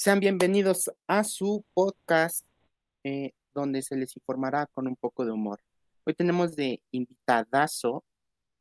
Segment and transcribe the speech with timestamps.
[0.00, 2.46] Sean bienvenidos a su podcast
[3.02, 5.60] eh, donde se les informará con un poco de humor.
[6.04, 8.04] Hoy tenemos de invitadazo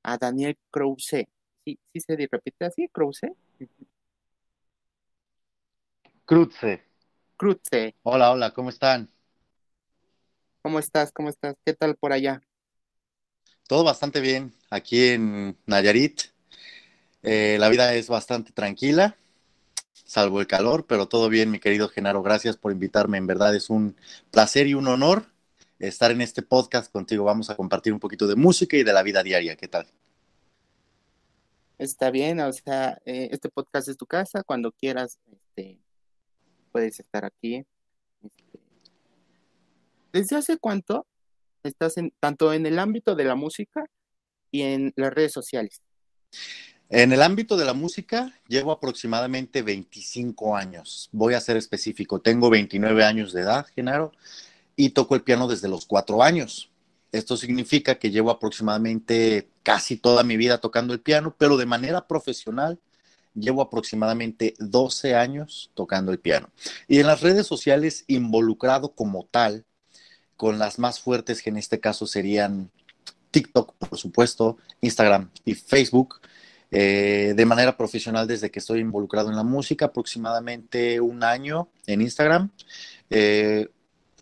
[0.01, 1.27] a Daniel Krause.
[1.63, 3.27] ¿Sí, sí se repite así, Krause?
[6.25, 6.83] Kruse.
[7.37, 7.93] Kruse.
[8.01, 9.07] Hola, hola, ¿cómo están?
[10.63, 11.11] ¿Cómo estás?
[11.11, 11.55] ¿Cómo estás?
[11.63, 12.41] ¿Qué tal por allá?
[13.67, 16.19] Todo bastante bien aquí en Nayarit.
[17.21, 19.15] Eh, la vida es bastante tranquila
[20.07, 22.23] salvo el calor, pero todo bien, mi querido Genaro.
[22.23, 23.17] Gracias por invitarme.
[23.17, 23.95] En verdad es un
[24.31, 25.25] placer y un honor
[25.79, 27.25] estar en este podcast contigo.
[27.25, 29.55] Vamos a compartir un poquito de música y de la vida diaria.
[29.55, 29.85] ¿Qué tal?
[31.77, 34.43] Está bien, o sea, eh, este podcast es tu casa.
[34.43, 35.77] Cuando quieras, este,
[36.71, 37.65] puedes estar aquí.
[38.23, 38.59] Este,
[40.13, 41.05] ¿Desde hace cuánto
[41.63, 43.85] estás en, tanto en el ámbito de la música
[44.51, 45.81] y en las redes sociales?
[46.89, 51.09] En el ámbito de la música llevo aproximadamente 25 años.
[51.11, 52.21] Voy a ser específico.
[52.21, 54.13] Tengo 29 años de edad, Genaro,
[54.77, 56.69] y toco el piano desde los 4 años.
[57.11, 62.07] Esto significa que llevo aproximadamente casi toda mi vida tocando el piano, pero de manera
[62.07, 62.79] profesional
[63.33, 66.49] llevo aproximadamente 12 años tocando el piano.
[66.87, 69.65] Y en las redes sociales involucrado como tal,
[70.37, 72.71] con las más fuertes que en este caso serían
[73.31, 76.21] TikTok, por supuesto, Instagram y Facebook
[76.69, 82.01] eh, de manera profesional desde que estoy involucrado en la música, aproximadamente un año en
[82.01, 82.49] Instagram
[83.09, 83.67] eh,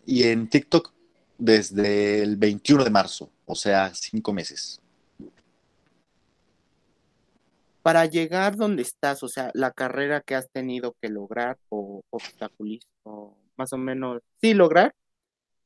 [0.04, 0.92] y en TikTok
[1.38, 4.80] desde el 21 de marzo, o sea, cinco meses.
[7.82, 12.88] Para llegar donde estás, o sea, la carrera que has tenido que lograr o obstaculizar,
[13.04, 14.94] o más o menos, sí lograr,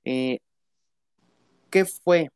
[0.04, 0.38] eh,
[1.70, 2.30] ¿qué fue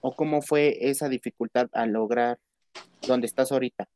[0.00, 2.38] o cómo fue esa dificultad a lograr
[3.06, 3.88] donde estás ahorita?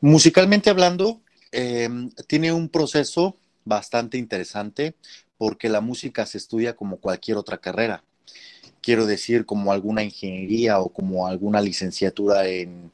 [0.00, 4.94] Musicalmente hablando, em, tiene un proceso bastante interesante
[5.38, 8.04] porque la música se estudia como cualquier otra carrera.
[8.80, 12.90] Quiero decir, como alguna ingeniería o como alguna licenciatura en,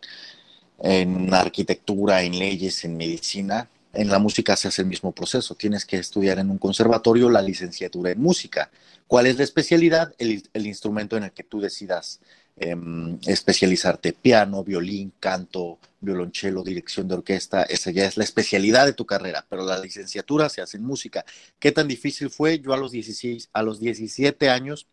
[0.81, 3.69] en arquitectura, en leyes, en medicina.
[3.93, 5.55] En la música se hace el mismo proceso.
[5.55, 8.71] Tienes que estudiar en un conservatorio la licenciatura en música.
[9.07, 10.15] ¿Cuál es la especialidad?
[10.19, 12.21] El, el instrumento en el que tú decidas
[12.61, 18.95] Em, especializarte piano, violín, canto, violonchelo, dirección de orquesta, esa ya es la especialidad de
[18.95, 21.25] tu carrera, pero la licenciatura se hace en música.
[21.61, 22.59] ¿Qué tan difícil fue?
[22.59, 24.89] Yo a los 16, a los 17 años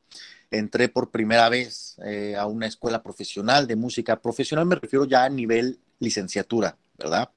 [0.52, 4.22] entré por primera vez eh, a una escuela profesional de música.
[4.22, 7.32] Profesional me refiero ya a nivel licenciatura, ¿verdad?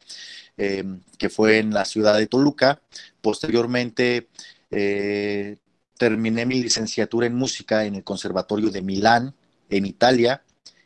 [0.59, 2.83] Em, que fue en la ciudad de Toluca.
[3.22, 4.28] Posteriormente
[4.71, 5.56] eh,
[5.97, 9.34] terminé mi licenciatura en música en el Conservatorio de Milán,
[9.71, 10.43] en Italia.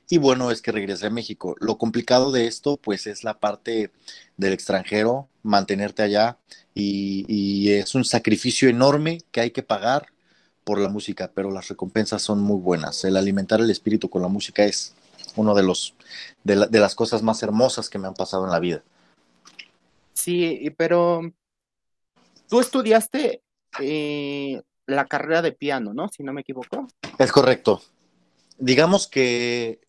[0.08, 1.56] Y bueno, es que regresé a México.
[1.58, 3.90] Lo complicado de esto, pues, es la parte
[4.36, 6.38] del extranjero, mantenerte allá.
[6.74, 10.08] Y, es un sacrificio enorme que hay que pagar
[10.64, 13.04] por la música, pero las recompensas son muy buenas.
[13.04, 14.94] El alimentar el espíritu con la música es
[15.34, 15.94] uno de los
[16.44, 18.82] de, las cosas más hermosas que me han pasado en la vida.
[20.12, 21.22] Sí, pero
[22.48, 23.42] tú estudiaste
[23.80, 26.08] eh, la carrera de piano, ¿no?
[26.08, 26.86] Si no me equivoco.
[27.18, 27.80] Es correcto
[28.62, 29.80] digamos que,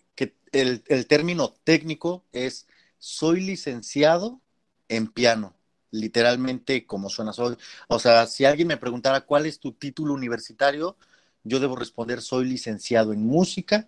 [0.52, 2.68] el, término técnico es
[3.00, 4.40] soy licenciado
[4.88, 5.56] en piano,
[5.90, 7.56] literalmente como suena soy.
[7.88, 10.96] O sea, si alguien me preguntara cuál es tu título universitario,
[11.44, 13.88] yo debo responder soy licenciado en música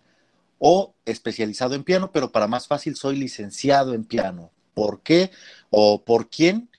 [0.57, 4.51] o especializado en piano, pero para más fácil soy licenciado en piano.
[4.73, 5.29] ¿Por qué?
[5.69, 6.69] ¿O por quién?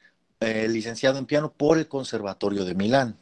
[0.41, 3.17] Eh, licenciado en piano por el Conservatorio de Milán.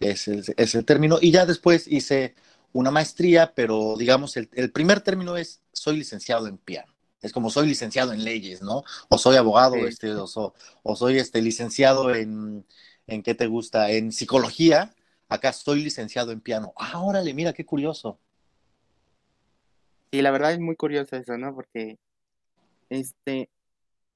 [0.00, 1.18] Es es el término.
[1.20, 2.34] Y ya después hice
[2.76, 6.92] una maestría, pero digamos, el, primer término es soy licenciado en piano.
[7.22, 8.84] Es como soy licenciado en leyes, ¿no?
[9.08, 12.66] O soy abogado, este, o, soy este, licenciado en,
[13.06, 13.90] ¿en qué te gusta?
[13.90, 14.94] En psicología.
[15.28, 16.72] Acá soy licenciado en piano.
[16.76, 18.20] Ah, órale, mira, qué curioso.
[20.12, 21.54] Sí, la verdad es muy curioso eso, ¿no?
[21.54, 21.98] Porque,
[22.90, 23.48] este,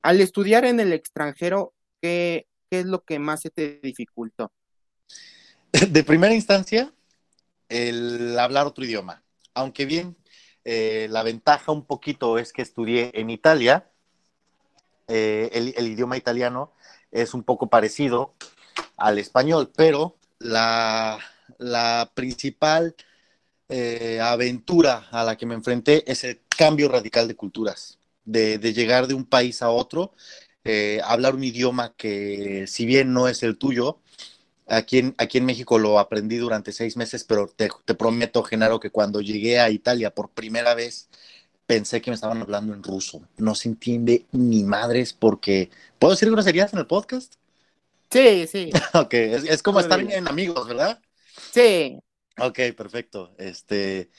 [0.02, 1.72] al estudiar en el extranjero,
[2.02, 4.52] ¿qué, qué es lo que más se te dificultó?
[5.90, 6.92] De primera instancia,
[7.70, 9.22] el hablar otro idioma.
[9.54, 10.16] Aunque bien,
[10.64, 13.88] eh, la ventaja un poquito es que estudié en Italia,
[15.08, 16.72] eh, el, idioma italiano
[17.10, 18.34] es un poco parecido
[18.96, 21.18] al español, pero la,
[22.14, 22.94] principal
[23.68, 28.72] eh, aventura a la que me enfrenté es el cambio radical de culturas, de, de
[28.72, 30.14] llegar de un país a otro,
[31.04, 33.98] hablar un idioma que si bien no es el tuyo,
[34.70, 38.90] Aquí en, aquí en México lo aprendí durante seis meses, pero te, prometo, Genaro, que
[38.90, 41.08] cuando llegué a Italia por primera vez,
[41.66, 43.22] pensé que me estaban hablando en ruso.
[43.36, 45.70] No se entiende ni madres porque...
[45.98, 47.34] ¿Puedo decir groserías en el podcast?
[48.10, 48.70] Sí, sí.
[48.94, 51.00] ok, es, como estar en amigos, ¿verdad?
[51.52, 51.98] Sí.
[52.38, 53.34] Ok, perfecto.
[53.38, 54.10] Este,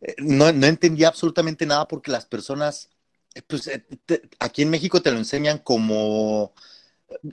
[0.00, 2.90] eh, no, no entendía absolutamente nada porque las personas,
[3.34, 3.84] eh, pues eh,
[4.38, 6.54] aquí en México te lo enseñan como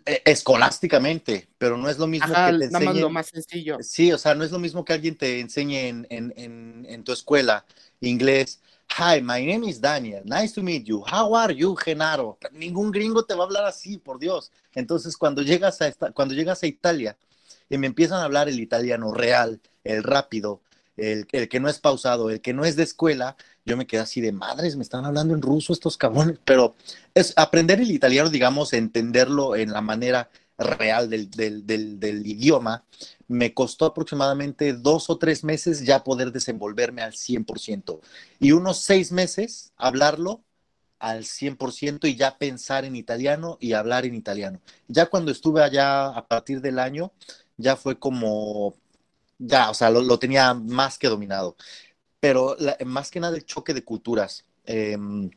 [0.06, 3.02] escolásticamente, pero no es lo mismo que te enseñen.
[3.02, 3.78] lo más sencillo.
[3.82, 7.12] Sí, o sea, no es lo mismo que alguien te enseñe en, en, en, tu
[7.12, 7.66] escuela
[8.00, 8.62] inglés.
[8.98, 10.22] Hi, my name is Daniel.
[10.26, 11.02] Nice to meet you.
[11.02, 12.38] How are you, Genaro?
[12.52, 14.52] Ningún gringo te va a hablar así, por Dios.
[14.74, 17.18] Entonces, cuando llegas a, esta, cuando llegas a Italia
[17.70, 20.62] y me empiezan a hablar el italiano real, el rápido,
[20.98, 24.22] el, que no es pausado, el que no es de escuela, yo me quedé así
[24.22, 26.76] de madres, me están hablando en ruso estos cabrones, pero
[27.14, 32.86] es aprender el italiano, digamos, entenderlo en la manera real del, del, idioma,
[33.28, 38.00] me costó aproximadamente dos o tres meses ya poder desenvolverme al 100%
[38.40, 40.44] y unos seis meses hablarlo
[41.00, 44.62] al 100% y ya pensar en italiano y hablar en italiano.
[44.88, 47.12] Ya cuando estuve allá a partir del año,
[47.58, 48.76] ya fue como
[49.38, 51.56] ya, o sea, lo, tenía más que dominado.
[52.20, 54.46] Pero más que nada el choque de culturas.
[54.66, 55.30] Em,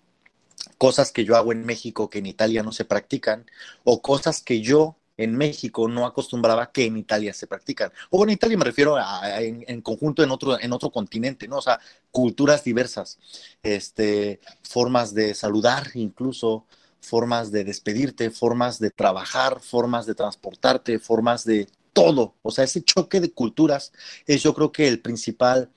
[0.79, 3.47] cosas que yo hago en México que en Italia no se practican,
[3.85, 7.93] o cosas que yo en México no acostumbraba que en Italia se practican.
[8.11, 11.59] O en Italia me refiero a, en, conjunto en otro, en otro continente, ¿no?
[11.59, 11.81] O sea,
[12.13, 13.19] culturas diversas,
[13.63, 16.67] este, formas de saludar incluso,
[17.01, 21.69] formas de despedirte, formas de trabajar, formas de transportarte, formas de
[21.99, 22.35] todo.
[22.43, 23.93] O sea, ese choque de culturas
[24.27, 25.71] es yo creo que el principal,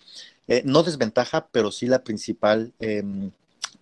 [0.47, 3.31] eh, no desventaja, pero sí la principal em,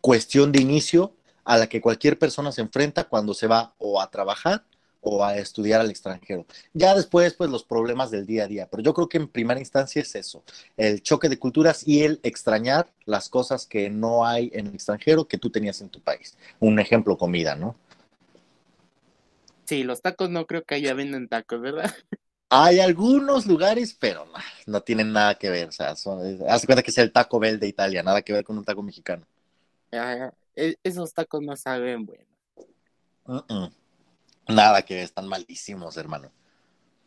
[0.01, 1.13] cuestión de inicio
[1.43, 4.63] a la que cualquier persona se enfrenta cuando se va o a trabajar
[5.01, 6.45] o a estudiar al extranjero.
[6.73, 9.59] Ya después, pues los problemas del día a día, pero yo creo que en primera
[9.59, 10.43] instancia es eso,
[10.77, 15.27] el choque de culturas y el extrañar las cosas que no hay en el extranjero
[15.27, 16.37] que tú tenías en tu país.
[16.59, 17.75] Un ejemplo, comida, ¿no?
[19.65, 21.93] Sí, los tacos no creo que haya venden tacos, ¿verdad?
[22.49, 24.27] Hay algunos lugares, pero
[24.65, 25.67] no, tienen nada que ver.
[25.69, 28.57] O sea, haz cuenta que es el Taco Bell de Italia, nada que ver con
[28.57, 29.25] un taco mexicano.
[30.55, 33.71] E, esos tacos no saben bueno.
[34.47, 36.31] Nada que ver, están malísimos, hermano.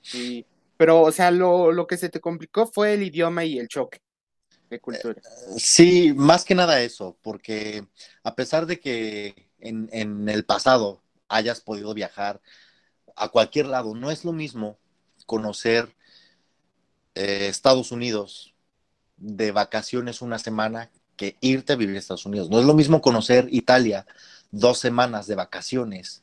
[0.00, 0.46] Sí,
[0.76, 4.00] pero, o sea, lo, lo, que se te complicó fue el idioma y el choque
[4.70, 5.20] de cultura.
[5.20, 7.84] Eh, sí, más que nada eso, porque
[8.22, 12.40] a pesar de que en, en el pasado hayas podido viajar
[13.16, 14.78] a cualquier lado, no es lo mismo
[15.26, 15.94] conocer
[17.14, 18.54] eh, Estados Unidos
[19.16, 22.50] de vacaciones una semana que irte a vivir a Estados Unidos.
[22.50, 24.06] No es lo mismo conocer Italia
[24.50, 26.22] dos semanas de vacaciones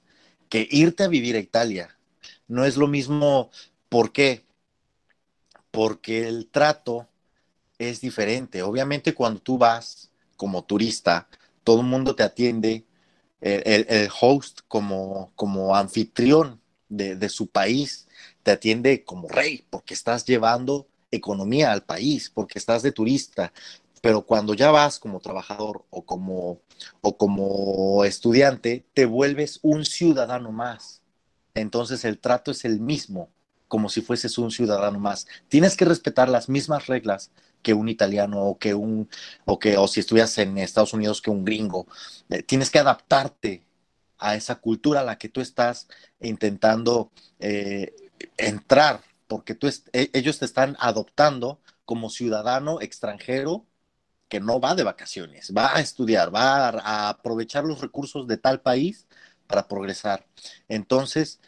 [0.50, 1.98] que irte a vivir a Italia.
[2.48, 3.52] No es lo mismo,
[3.88, 4.46] ¿por qué?
[5.72, 7.08] Porque el trato
[7.78, 8.64] es diferente.
[8.64, 11.28] Obviamente cuando tú vas como turista,
[11.64, 12.86] todo el mundo te atiende,
[13.42, 16.60] el, host como, como anfitrión
[16.90, 18.09] de, de su país
[18.50, 23.54] te atiende como rey, porque estás llevando economía al país, porque estás de turista,
[24.02, 26.60] pero cuando ya vas como trabajador o como,
[27.02, 31.04] o como estudiante, te vuelves un ciudadano más.
[31.54, 33.30] Entonces el trato es el mismo,
[33.68, 35.28] como si fueses un ciudadano más.
[35.48, 37.30] Tienes que respetar las mismas reglas
[37.62, 39.10] que un italiano o que un,
[39.46, 41.86] o que, o si estuvieras en Estados Unidos que un gringo.
[42.30, 43.62] Eh, tienes que adaptarte
[44.18, 45.88] a esa cultura a la que tú estás
[46.20, 53.66] intentando eh, entrar, porque tú e, ellos te están adoptando como ciudadano extranjero
[54.28, 58.62] que no va de vacaciones, va a estudiar, va a, aprovechar los recursos de tal
[58.62, 59.08] país
[59.48, 60.26] para progresar.
[60.68, 61.40] Entonces,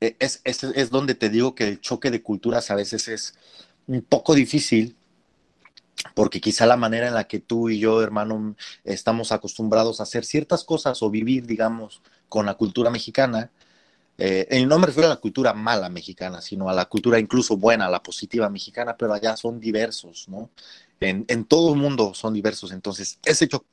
[0.00, 3.34] e, es, es, es, donde te digo que el choque de culturas a veces es
[3.86, 4.96] un poco difícil,
[6.14, 10.24] porque quizá la manera en la que tú y yo, hermano, estamos acostumbrados a hacer
[10.24, 13.50] ciertas cosas o vivir, digamos, con la cultura mexicana,
[14.20, 17.88] eh, no me refiero a la cultura mala mexicana, sino a la cultura incluso buena,
[17.88, 20.50] la positiva mexicana, pero allá son diversos, ¿no?
[21.00, 23.66] En, todo el mundo son diversos, entonces ese choque,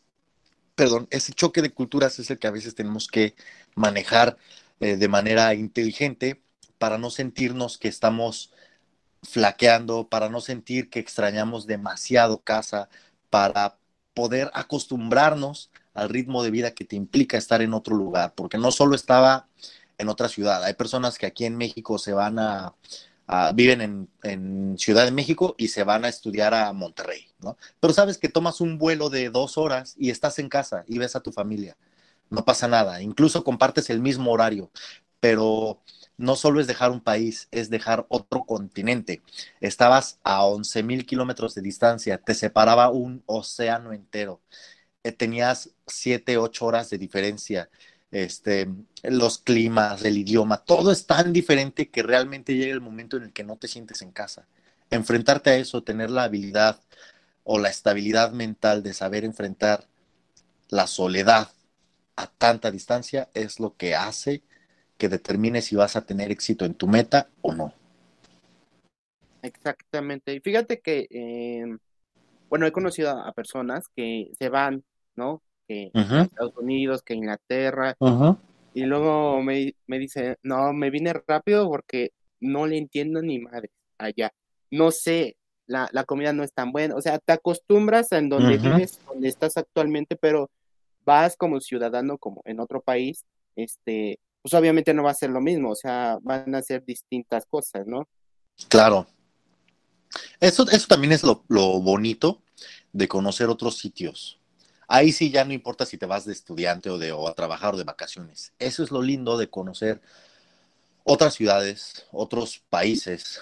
[0.76, 3.36] perdón, ese choque de culturas es el que a veces tenemos que
[3.76, 4.38] manejar
[4.80, 6.42] eh, de manera inteligente
[6.78, 8.54] para no sentirnos que estamos
[9.24, 12.90] flaqueando, para no sentir que extrañamos demasiado casa,
[13.30, 13.78] para
[14.14, 18.72] poder acostumbrarnos al ritmo de vida que te implica estar en otro lugar, porque no
[18.72, 19.48] solo estaba
[19.98, 20.64] en otra ciudad.
[20.64, 22.74] Hay personas que aquí en México se van a,
[23.54, 27.58] viven en, Ciudad de México y se van a estudiar a Monterrey, ¿no?
[27.80, 31.16] Pero sabes que tomas un vuelo de dos horas y estás en casa y ves
[31.16, 31.76] a tu familia.
[32.30, 34.70] No pasa nada, incluso compartes el mismo horario,
[35.20, 35.82] pero
[36.18, 39.22] no solo es dejar un país, es dejar otro continente.
[39.62, 44.42] Estabas a 11 mil kilómetros de distancia, te separaba un océano entero,
[45.04, 47.70] eh, tenías siete, ocho horas de diferencia
[48.12, 48.70] este,
[49.04, 53.34] los climas, el idioma, todo es tan diferente que realmente llega el momento en el
[53.34, 54.48] que no te sientes en casa.
[54.90, 56.80] Enfrentarte a eso, tener la habilidad
[57.44, 59.86] o la estabilidad mental de saber enfrentar
[60.70, 61.50] la soledad
[62.16, 64.42] a tanta distancia es lo que hace
[64.98, 67.74] que determine si vas a tener éxito en tu meta o no.
[69.42, 70.34] Exactamente.
[70.34, 71.78] Y fíjate que, em,
[72.50, 74.84] bueno, he conocido a, personas que se van,
[75.16, 75.42] ¿no?
[75.68, 77.96] Que Estados Unidos, que Inglaterra,
[78.74, 83.72] y luego me, me dice, no, me vine rápido porque no le entiendo ni madre
[83.98, 84.32] allá.
[84.70, 86.96] No sé, la, la comida no es tan buena.
[86.96, 90.50] O sea, te acostumbras en donde vives, donde estás actualmente, pero
[91.08, 95.42] vas como ciudadano, como en otro país, este, pues obviamente no va a ser lo
[95.42, 98.08] mismo, o sea, van a ser distintas cosas, ¿no?
[98.70, 99.08] Claro.
[100.40, 102.42] Eso, eso también es lo, bonito
[102.92, 104.40] de conocer otros sitios.
[104.88, 107.74] Ahí sí ya no importa si te vas de estudiante o de o a trabajar
[107.76, 108.54] o de vacaciones.
[108.60, 110.02] Eso es lo lindo de conocer
[111.04, 113.40] otras ciudades, otros países,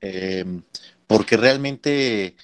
[0.00, 0.62] em,
[1.06, 2.36] porque realmente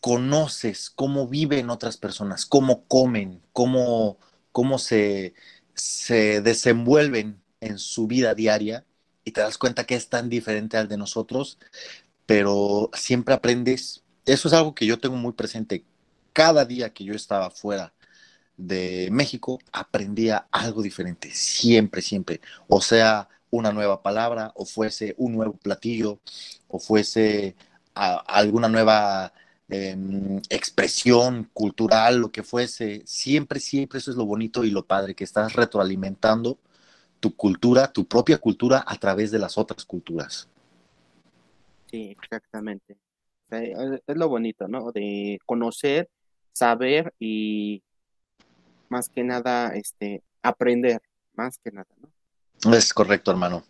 [0.00, 4.18] conoces cómo viven otras personas, cómo comen, cómo,
[4.52, 5.34] cómo se,
[5.74, 8.84] se desenvuelven en su vida diaria
[9.24, 11.58] y te das cuenta que es tan diferente al de nosotros,
[12.26, 14.04] pero siempre aprendes.
[14.26, 15.84] Eso es algo que yo tengo muy presente.
[16.34, 17.94] Cada día que yo estaba fuera
[18.56, 22.40] de México, aprendía algo diferente, siempre, siempre.
[22.68, 26.20] O sea, una nueva palabra, o fuese un nuevo platillo,
[26.68, 27.56] o fuese
[27.94, 29.32] alguna nueva
[29.68, 33.02] em, expresión cultural, lo que fuese.
[33.06, 36.58] Siempre, siempre eso es lo bonito y lo padre, que estás retroalimentando
[37.20, 40.48] tu cultura, tu propia cultura a través de las otras culturas.
[41.90, 42.96] Sí, exactamente.
[43.50, 44.90] Es lo bonito, ¿no?
[44.90, 46.10] De conocer,
[46.54, 47.82] saber y
[48.88, 51.02] más que nada, este, aprender,
[51.34, 52.74] más que nada, ¿no?
[52.74, 53.64] Es correcto, hermano.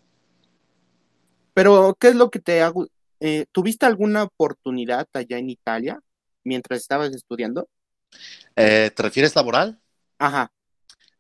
[1.55, 2.87] Pero, ¿qué es lo que te hago?
[3.21, 6.01] Eh, ¿Tuviste alguna oportunidad allá en Italia
[6.45, 7.69] mientras estabas estudiando?
[8.55, 9.81] Eh, ¿Te refieres laboral?
[10.19, 10.53] Ajá.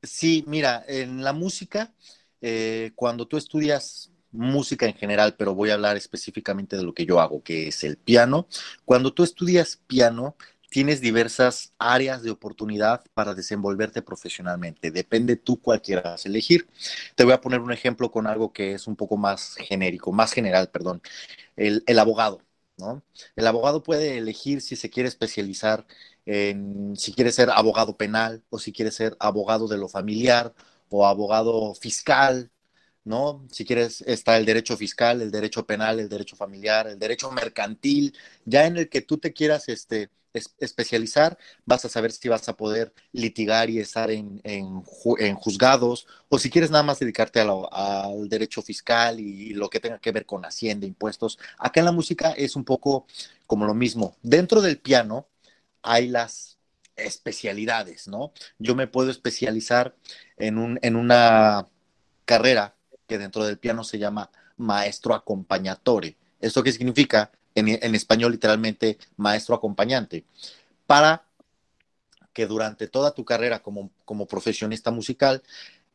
[0.02, 1.92] Sí, mira, en la música
[2.46, 7.06] eh, cuando tú estudias música en general, pero voy a hablar específicamente de lo que
[7.06, 8.48] yo hago, que es el piano,
[8.84, 10.36] cuando tú estudias piano,
[10.74, 14.90] tienes diversas áreas de oportunidad para desenvolverte profesionalmente.
[14.90, 16.66] Depende tú cuál quieras elegir.
[17.14, 20.32] Te voy a poner un ejemplo con algo que es un poco más genérico, más
[20.32, 21.00] general, perdón.
[21.54, 22.42] El, abogado,
[22.76, 23.04] ¿no?
[23.36, 25.86] El abogado puede elegir si se quiere especializar
[26.26, 30.54] en, si quiere ser abogado penal o si quiere ser abogado de lo familiar
[30.88, 32.50] o abogado fiscal,
[33.04, 33.46] ¿no?
[33.52, 38.16] Si quieres, está el derecho fiscal, el derecho penal, el derecho familiar, el derecho mercantil,
[38.44, 40.10] ya en el que tú te quieras este,
[40.58, 44.82] especializar, vas a saber si vas a poder litigar y estar en, en,
[45.36, 50.12] juzgados, o si quieres nada más dedicarte al derecho fiscal y lo que tenga que
[50.12, 51.38] ver con hacienda, impuestos.
[51.58, 53.06] Acá en la música es un poco
[53.46, 54.16] como lo mismo.
[54.22, 55.28] Dentro del piano
[55.82, 56.58] hay las
[56.96, 58.32] especialidades, ¿no?
[58.58, 59.94] Yo me puedo especializar
[60.36, 61.66] en, un, en una
[62.24, 62.74] carrera
[63.06, 66.16] que dentro del piano se llama maestro acompañatore.
[66.40, 67.30] ¿Esto qué significa?
[67.54, 70.24] En, español literalmente maestro acompañante.
[70.86, 71.24] Para
[72.32, 75.42] que durante toda tu carrera como, como profesionista musical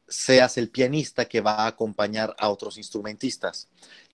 [0.08, 3.68] seas el pianista que va a acompañar a otros instrumentistas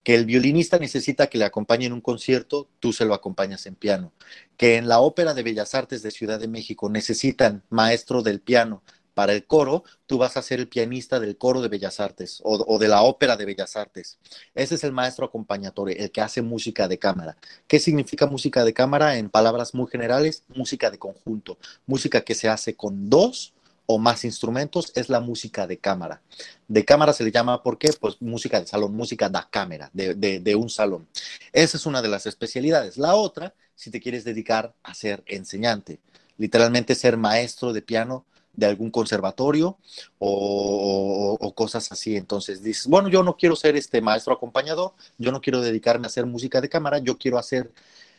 [0.06, 3.74] que el violinista necesita que le acompañe en un concierto, tú se lo acompañas en
[3.74, 4.14] piano.
[4.56, 8.84] Que en la Ópera de Bellas Artes de Ciudad de México necesitan maestro del piano
[9.16, 12.78] para el coro, tú vas a ser el pianista del coro de Bellas Artes o,
[12.78, 14.20] de la Ópera de Bellas Artes.
[14.54, 17.38] Ese es el maestro acompañatore, el que hace música de cámara.
[17.66, 19.18] ¿Qué significa música de cámara?
[19.18, 21.58] En palabras muy generales, música de conjunto,
[21.88, 23.54] música que se hace con dos
[23.86, 26.22] o más instrumentos es la música de cámara.
[26.68, 27.94] De cámara se le llama, ¿por qué?
[27.94, 31.08] Pues música de salón, música da cámara, de, un salón.
[31.54, 32.98] Esa es una de las especialidades.
[32.98, 36.00] La otra, si te quieres dedicar a ser enseñante,
[36.38, 39.78] literalmente ser maestro de piano de algún conservatorio
[40.20, 42.16] o, cosas así.
[42.16, 46.10] Entonces dices, bueno, yo no quiero ser este maestro acompañador, yo no quiero dedicarme a
[46.10, 47.72] hacer música de cámara, yo quiero hacer,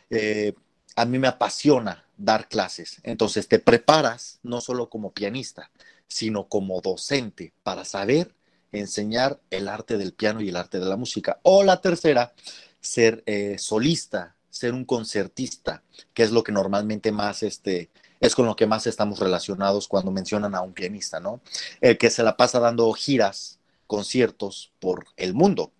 [0.09, 0.53] eh,
[0.95, 2.99] a mí me apasiona dar clases.
[3.03, 5.69] Entonces te preparas no solo como pianista,
[6.07, 8.33] sino como docente para saber
[8.71, 11.39] enseñar el arte del piano y el arte de la música.
[11.43, 12.33] O la tercera,
[12.79, 17.89] ser eh, solista, ser un concertista, que es lo que normalmente más, este,
[18.19, 21.41] es con lo que más estamos relacionados cuando mencionan a un pianista, ¿no?
[21.81, 25.71] El que se la pasa dando giras, conciertos por el mundo,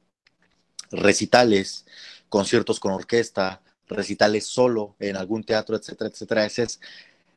[0.91, 1.85] recitales,
[2.29, 6.45] conciertos con orquesta, recitales solo en algún teatro, etcétera, etcétera.
[6.45, 6.79] Ese es,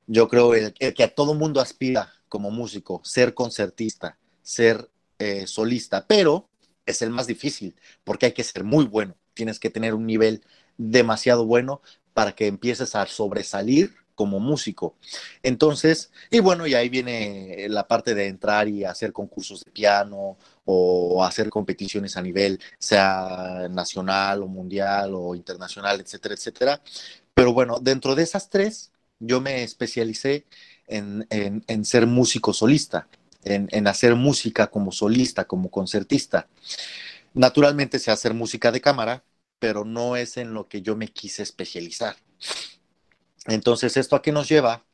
[0.06, 4.88] yo creo, el, que a todo mundo aspira como músico, ser concertista, ser
[5.18, 6.48] eh, solista, pero
[6.86, 9.16] es el más difícil porque hay que ser muy bueno.
[9.34, 10.44] Tienes que tener un nivel
[10.76, 11.82] demasiado bueno
[12.14, 14.96] para que empieces a sobresalir como músico.
[15.42, 20.36] Entonces, y bueno, y ahí viene la parte de entrar y hacer concursos de piano
[20.66, 26.82] o hacer competiciones a nivel, sea nacional o mundial o internacional, etcétera, etcétera.
[27.32, 30.44] Pero bueno, dentro de esas tres, yo me especialicé
[30.86, 31.24] en,
[31.86, 33.08] ser músico solista,
[33.42, 36.46] en, en hacer música como solista, como concertista.
[37.32, 39.24] Naturalmente sé hacer música de cámara,
[39.58, 42.16] pero no es en lo que yo me quise especializar.
[43.46, 44.84] Entonces, ¿esto a qué nos lleva?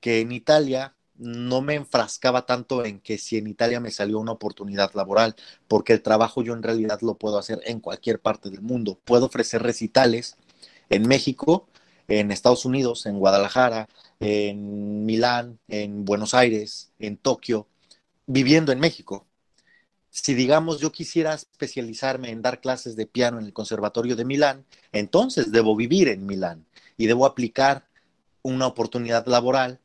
[0.00, 4.32] Que en Italia no me enfrascaba tanto en que si en Italia me salió una
[4.32, 5.34] oportunidad laboral,
[5.66, 9.00] porque el trabajo yo en realidad lo puedo hacer en cualquier parte del mundo.
[9.04, 10.36] Puedo ofrecer recitales
[10.90, 11.68] en México,
[12.06, 13.88] en Estados Unidos, en Guadalajara,
[14.20, 17.66] en Milán, en Buenos Aires, en Tokio,
[18.26, 19.26] viviendo en México.
[20.10, 24.64] Si digamos yo quisiera especializarme en dar clases de piano en el Conservatorio de Milán,
[24.92, 26.64] entonces debo vivir en Milán
[26.96, 27.87] y debo aplicar
[28.48, 29.78] una oportunidad laboral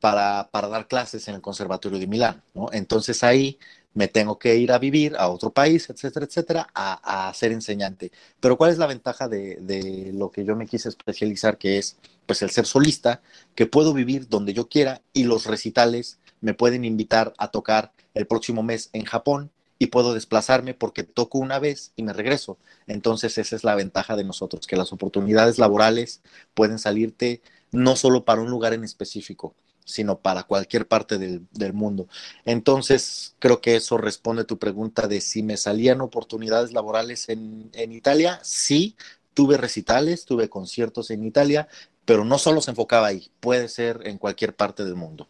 [0.00, 2.42] para, dar clases en el Conservatorio de Milán.
[2.72, 3.58] Entonces ahí
[3.94, 8.12] me tengo que ir a vivir a otro país, etcétera, etcétera, a, ser enseñante.
[8.40, 11.96] Pero ¿cuál es la ventaja de, de, lo que yo me quise especializar, que es
[12.26, 13.22] pues el ser solista,
[13.54, 18.26] que puedo vivir donde yo quiera y los recitales me pueden invitar a tocar el
[18.26, 22.58] próximo mes en Japón y puedo desplazarme porque toco una vez y me regreso.
[22.86, 26.20] Entonces esa es la ventaja de nosotros, que las oportunidades laborales
[26.54, 27.42] pueden salirte
[27.74, 29.54] no solo para un lugar en específico,
[29.84, 32.08] sino para cualquier parte del, mundo.
[32.44, 37.70] Entonces creo que eso responde a tu pregunta de si me salían oportunidades laborales en,
[37.74, 38.40] en Italia.
[38.42, 38.96] Sí,
[39.34, 41.68] tuve recitales, tuve conciertos en Italia,
[42.04, 45.28] pero no solo se enfocaba ahí, puede ser en cualquier parte del mundo.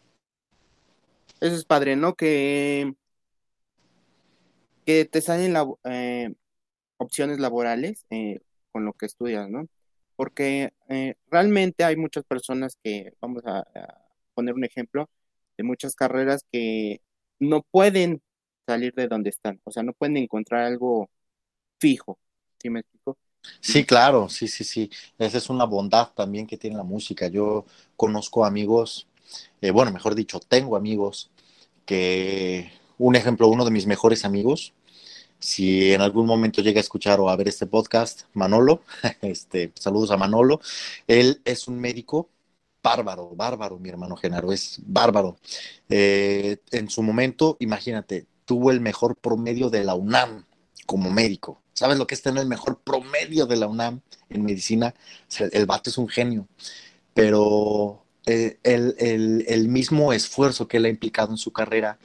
[1.41, 2.15] Eso es padre, ¿no?
[2.15, 2.95] Que
[4.85, 6.33] que te salen eh,
[6.97, 8.39] opciones laborales eh,
[8.71, 9.67] con lo que estudias, ¿no?
[10.15, 13.65] Porque eh, realmente hay muchas personas que, vamos a,
[14.33, 15.09] poner un ejemplo,
[15.57, 17.01] de muchas carreras que
[17.39, 18.21] no pueden
[18.67, 21.09] salir de donde están, o sea, no pueden encontrar algo
[21.79, 22.19] fijo,
[22.61, 23.17] ¿sí me explico?
[23.61, 24.89] Sí, claro, sí, sí, sí.
[25.17, 27.27] Esa es una bondad también que tiene la música.
[27.27, 29.07] Yo conozco amigos,
[29.73, 31.29] bueno, mejor dicho, tengo amigos
[31.85, 34.73] que un ejemplo, uno de mis mejores amigos,
[35.39, 38.81] si en algún momento llega a escuchar o a ver este podcast, Manolo,
[39.21, 40.59] este, saludos a Manolo,
[41.07, 42.29] él es un médico
[42.83, 45.37] bárbaro, bárbaro, mi hermano Genaro, es bárbaro.
[45.89, 50.45] Eh, en su momento, imagínate, tuvo el mejor promedio de la UNAM
[50.85, 51.61] como médico.
[51.73, 54.93] ¿Sabes lo que es tener el mejor promedio de la UNAM en medicina?
[55.51, 56.47] el vato es un genio,
[57.13, 61.97] pero eh, el mismo esfuerzo que él ha implicado en su carrera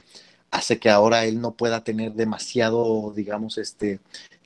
[0.51, 3.99] hace que ahora él no pueda tener demasiado, digamos, este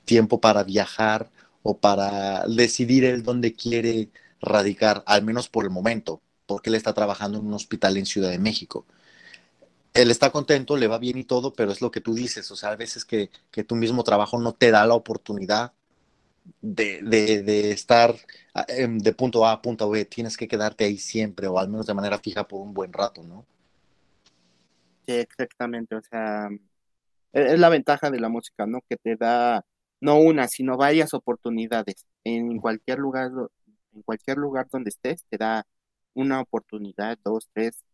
[0.04, 1.30] tiempo para viajar
[1.62, 6.94] o para decidir él dónde quiere radicar, al menos por el momento, porque él está
[6.94, 8.86] trabajando en un hospital en Ciudad de México.
[9.94, 12.56] Él está contento, le va bien y todo, pero es lo que tú dices, o
[12.56, 15.72] sea, a veces que, que tu mismo trabajo no te da la oportunidad
[16.62, 18.16] de, de, de, estar
[18.68, 21.86] em, de punto A a punto B, tienes que quedarte ahí siempre o al menos
[21.86, 23.46] de manera fija por un buen rato, ¿no?
[25.06, 26.48] Sí, exactamente, o sea,
[27.32, 28.80] e-, es la ventaja de la música, ¿no?
[28.88, 29.64] Que te da
[30.00, 32.06] no una, sino varias oportunidades.
[32.24, 33.30] En cualquier lugar,
[33.92, 35.66] en cualquier lugar donde estés, te da
[36.14, 37.84] una oportunidad, dos, tres,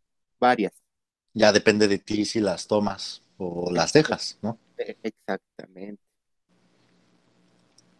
[0.40, 0.72] varias.
[1.35, 4.59] Ya depende de ti si las tomas o las dejas, ¿no?
[4.79, 6.03] E-, exactamente.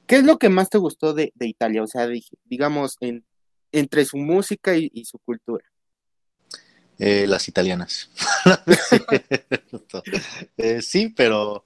[0.07, 1.83] ¿Qué es lo que más te gustó de, Italia?
[1.83, 2.09] O sea,
[2.44, 3.25] digamos, en,
[3.72, 5.71] entre su música y su cultura.
[6.98, 8.11] Eh, las italianas.
[10.57, 11.64] Eh, sí, pero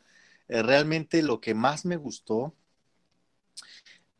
[0.48, 2.54] eh, realmente lo que más me gustó,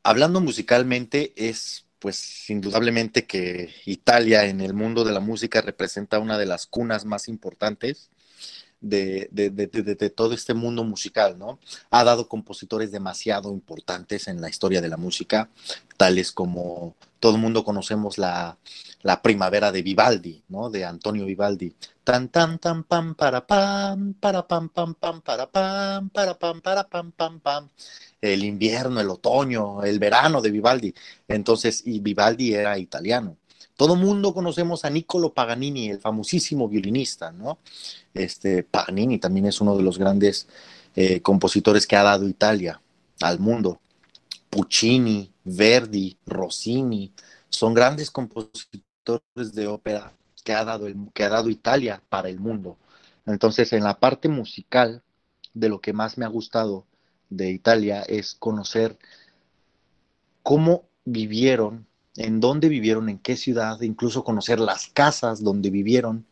[0.03, 6.39] hablando musicalmente, es pues indudablemente que Italia en el mundo de la música representa una
[6.39, 8.11] de las cunas más importantes
[8.81, 11.59] de, de, todo este mundo musical, ¿no?
[11.91, 15.49] Ha dado compositores demasiado importantes en la historia de la música,
[15.97, 18.59] tales como todo el mundo conocemos la,
[19.03, 20.71] la primavera de Vivaldi, ¿no?
[20.71, 21.75] De Antonio Vivaldi.
[22.05, 26.85] Tan tan tan pam para pam, para pam pam pam para pam, para pam para
[27.41, 27.69] pam.
[28.21, 30.95] El invierno, el otoño, el verano de Vivaldi.
[31.29, 33.37] Entonces, y Vivaldi era italiano.
[33.77, 37.59] Todo mundo conocemos a Niccolo Paganini, el famosísimo violinista, ¿no?
[38.15, 40.49] Este, Paganini también es uno de los grandes
[40.95, 42.81] eh, compositores que ha dado Italia
[43.21, 43.81] al mundo.
[44.51, 47.13] Puccini, Verdi, Rossini,
[47.51, 50.13] son grandes compositores de ópera
[50.45, 52.79] que ha dado, que ha dado Italia para el mundo.
[53.27, 55.03] Entonces, en la parte musical,
[55.57, 56.87] de lo que más me ha gustado
[57.31, 58.99] de Italia es conocer
[60.43, 61.87] cómo vivieron,
[62.17, 66.25] en dónde vivieron, en qué ciudad, incluso conocer las casas donde vivieron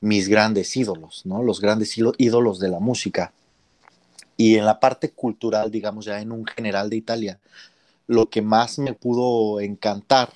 [0.00, 1.42] mis grandes ídolos, ¿no?
[1.42, 3.32] Los grandes ídolos de la música.
[4.36, 7.38] Y en la parte cultural, digamos ya en un general de Italia,
[8.06, 10.32] lo que más me pudo encantar,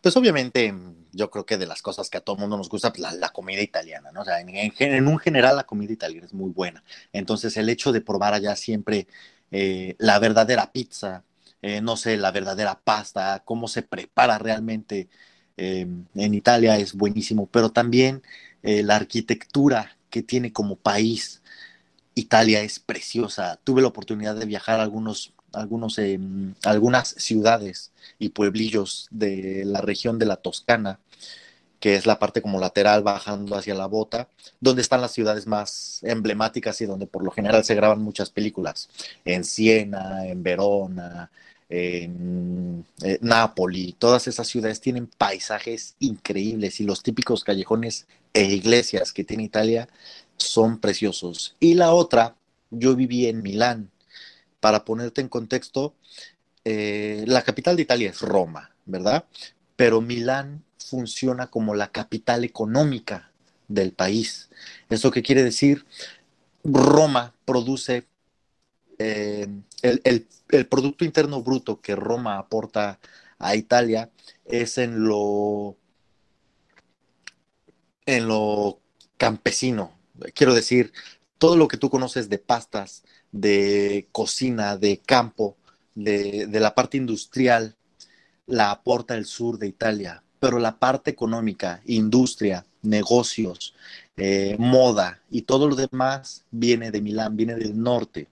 [0.00, 0.74] pues obviamente
[1.12, 3.60] yo creo que de las cosas que a todo mundo nos gusta, pues la, comida
[3.60, 4.22] italiana, ¿no?
[4.22, 6.82] O sea, en, un general la comida italiana es muy buena.
[7.12, 9.06] Entonces el hecho de probar allá siempre
[9.50, 11.22] eh, la verdadera pizza,
[11.62, 15.08] eh, no sé, la verdadera pasta, cómo se prepara realmente
[15.56, 18.22] eh, en Italia es buenísimo, pero también
[18.62, 21.42] eh, la arquitectura que tiene como país.
[22.14, 23.58] Italia es preciosa.
[23.64, 29.80] Tuve la oportunidad de viajar a algunos, algunos, em, algunas ciudades y pueblillos de la
[29.82, 31.00] región de la Toscana,
[31.80, 34.28] que es la parte como lateral bajando hacia la bota,
[34.60, 38.88] donde están las ciudades más emblemáticas y donde por lo general se graban muchas películas.
[39.24, 41.30] En Siena, en Verona,
[41.68, 49.12] en eh, Nápoli, todas esas ciudades tienen paisajes increíbles y los típicos callejones e iglesias
[49.12, 49.88] que tiene Italia
[50.36, 51.56] son preciosos.
[51.60, 52.36] Y la otra,
[52.70, 53.90] yo viví en Milán.
[54.60, 55.94] Para ponerte en contexto,
[56.64, 59.24] eh, la capital de Italia es Roma, ¿verdad?
[59.76, 63.30] Pero Milán funciona como la capital económica
[63.68, 64.50] del país.
[64.88, 65.84] ¿Eso qué quiere decir?
[66.64, 68.06] Roma produce
[68.98, 69.48] eh,
[69.82, 70.26] el,
[70.68, 73.00] Producto Interno Bruto que Roma aporta
[73.38, 74.10] a Italia
[74.44, 75.76] es en lo,
[78.06, 78.80] en lo
[79.16, 79.92] campesino.
[80.34, 80.92] Quiero decir,
[81.38, 85.56] todo lo que tú conoces de pastas, de cocina, de campo,
[85.94, 87.76] de, la parte industrial,
[88.46, 93.74] la aporta el sur de Italia, pero la parte económica, industria, negocios,
[94.16, 98.28] eh, moda y todo lo demás viene de Milán, viene del norte.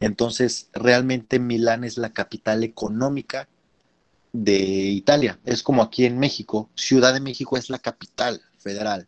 [0.00, 3.46] Entonces, realmente Milán es la capital económica
[4.32, 5.38] de Italia.
[5.44, 9.06] Es como aquí en México, Ciudad de México es la capital federal,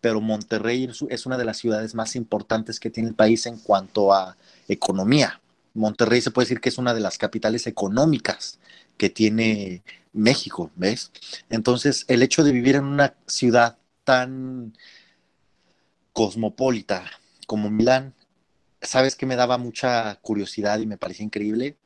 [0.00, 4.14] pero Monterrey es una de las ciudades más importantes que tiene el país en cuanto
[4.14, 4.36] a
[4.68, 5.40] economía.
[5.74, 8.60] Monterrey se puede decir que es una de las capitales económicas
[8.96, 9.82] que tiene
[10.12, 11.12] México, ¿ves?
[11.50, 14.76] Entonces, el hecho de vivir en una ciudad tan
[16.12, 17.04] cosmopolita
[17.46, 18.14] como Milán
[18.86, 21.76] ¿sabes que me daba mucha curiosidad y me parecía increíble?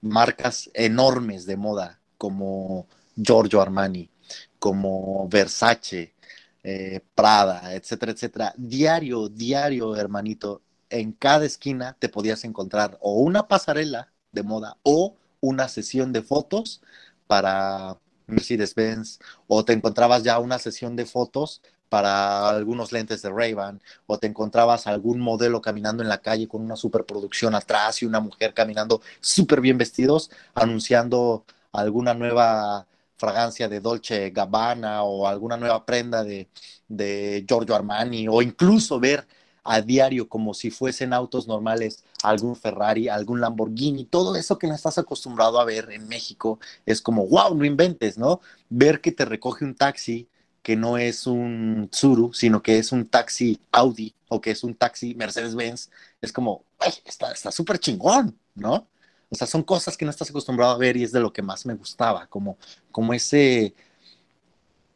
[0.00, 4.10] Marcas enormes de moda como Giorgio Armani,
[4.58, 6.14] como Versace,
[6.62, 8.54] eh, Prada, etcétera, etcétera.
[8.56, 15.16] Diario, diario, hermanito, en cada esquina te podías encontrar o una pasarela de moda o
[15.42, 16.80] una sesión de fotos
[17.26, 23.82] para Mercedes-Benz o te encontrabas ya una sesión de fotos para algunos lentes de Ray-Ban
[24.06, 28.20] o te encontrabas algún modelo caminando en la calle con una superproducción atrás y una
[28.20, 35.84] mujer caminando súper bien vestidos anunciando alguna nueva fragancia de Dolce Gabbana o alguna nueva
[35.84, 36.48] prenda de,
[36.88, 39.26] de Giorgio Armani o incluso ver
[39.64, 44.74] a diario como si fuesen autos normales algún Ferrari, algún Lamborghini, todo eso que no
[44.74, 48.40] estás acostumbrado a ver en México es como, wow, no inventes, ¿no?
[48.68, 50.28] Ver que te recoge un taxi
[50.62, 54.74] que no es un Tsuru, sino que es un taxi Audi o que es un
[54.74, 56.64] taxi Mercedes-Benz, es como,
[57.04, 58.88] está súper chingón, ¿no?
[59.28, 61.42] O sea, son cosas que no estás acostumbrado a ver y es de lo que
[61.42, 62.58] más me gustaba, como,
[62.90, 63.74] como ese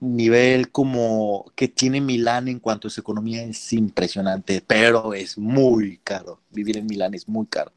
[0.01, 5.99] nivel como que tiene Milán en cuanto a su economía es impresionante, pero es muy
[5.99, 6.41] caro.
[6.51, 7.73] Vivir en Milán es muy caro.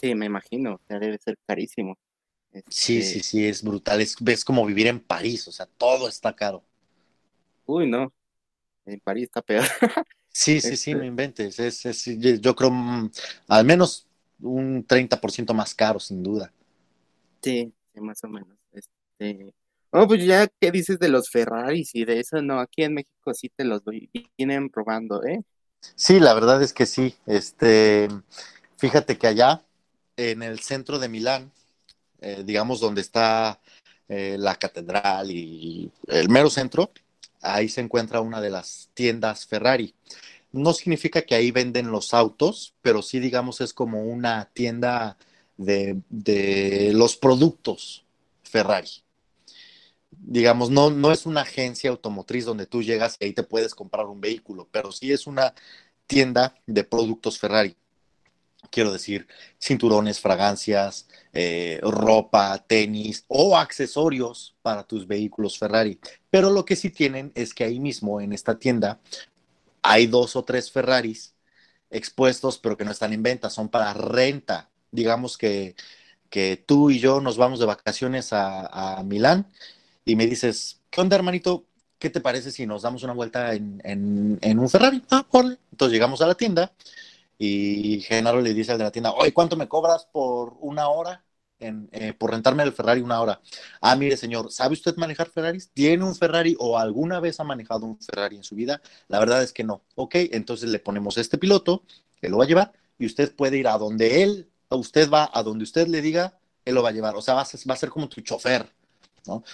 [0.00, 1.98] Sí, me imagino, o sea, debe ser carísimo.
[2.68, 4.00] Sí, este sí, sí, es brutal.
[4.00, 6.64] Es, ves como vivir en París, o sea, todo está caro.
[7.66, 8.12] Uy, no.
[8.86, 9.64] En París está peor.
[10.28, 11.58] sí, sí, sí, no este inventes.
[11.60, 12.04] Es,
[12.40, 13.10] yo creo mm,
[13.48, 14.06] al menos
[14.40, 16.52] un 30% más caro, sin duda.
[17.42, 18.56] Sí, más o menos.
[18.72, 19.54] Este,
[19.90, 22.40] oh, pues ya, ¿qué dices de los Ferraris y de eso?
[22.42, 23.82] No, aquí en México sí te los
[24.36, 25.42] vienen probando, ¿eh?
[25.94, 27.14] Sí, la verdad es que sí.
[27.26, 28.08] Este,
[28.76, 29.62] fíjate que allá,
[30.16, 31.52] en el centro de Milán,
[32.20, 33.60] eh, digamos donde está
[34.08, 36.90] eh, la catedral y el mero centro,
[37.42, 39.94] ahí se encuentra una de las tiendas Ferrari.
[40.52, 45.16] No significa que ahí venden los autos, pero sí, digamos, es como una tienda
[45.56, 48.04] de, los productos
[48.42, 48.90] Ferrari.
[50.22, 54.06] Digamos, no, no es una agencia automotriz donde tú llegas y ahí te puedes comprar
[54.06, 55.54] un vehículo, pero sí es una
[56.06, 57.76] tienda de productos Ferrari.
[58.70, 59.26] Quiero decir,
[59.58, 65.98] cinturones, fragancias, eh, ropa, tenis o accesorios para tus vehículos Ferrari.
[66.28, 69.00] Pero lo que sí tienen es que ahí mismo en esta tienda
[69.82, 71.34] hay dos o tres Ferraris
[71.90, 74.70] expuestos, pero que no están en venta, son para renta.
[74.92, 75.74] Digamos que,
[76.28, 79.46] que tú y yo nos vamos de vacaciones a, a Milán
[80.04, 81.66] y me dices, ¿qué onda, hermanito?
[81.98, 85.02] ¿Qué te parece si nos damos una vuelta en, en, un Ferrari?
[85.10, 86.72] Ah, por Entonces llegamos a la tienda
[87.38, 91.24] y Genaro le dice al de la tienda, oye, ¿cuánto me cobras por una hora?
[91.58, 93.40] En, eh, por rentarme el Ferrari una hora.
[93.82, 95.70] Ah, mire, señor, ¿sabe usted manejar Ferraris?
[95.72, 98.80] ¿Tiene un Ferrari o alguna vez ha manejado un Ferrari en su vida?
[99.08, 99.82] La verdad es que no.
[99.94, 101.84] Ok, entonces le ponemos este piloto,
[102.20, 105.42] que lo va a llevar, y usted puede ir a donde él, usted va a
[105.42, 107.14] donde usted le diga, él lo va a llevar.
[107.16, 108.66] O sea, va a ser, va a ser como tu chofer.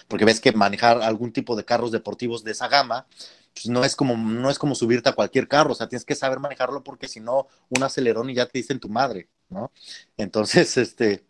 [0.08, 3.06] Porque ves que manejar algún tipo de carros deportivos de esa gama,
[3.54, 6.14] pues no es como, no es como subirte a cualquier carro, o sea, tienes que
[6.14, 9.72] saber manejarlo porque si no, un acelerón y ya te dicen tu madre, ¿no?
[10.16, 11.24] Entonces, este,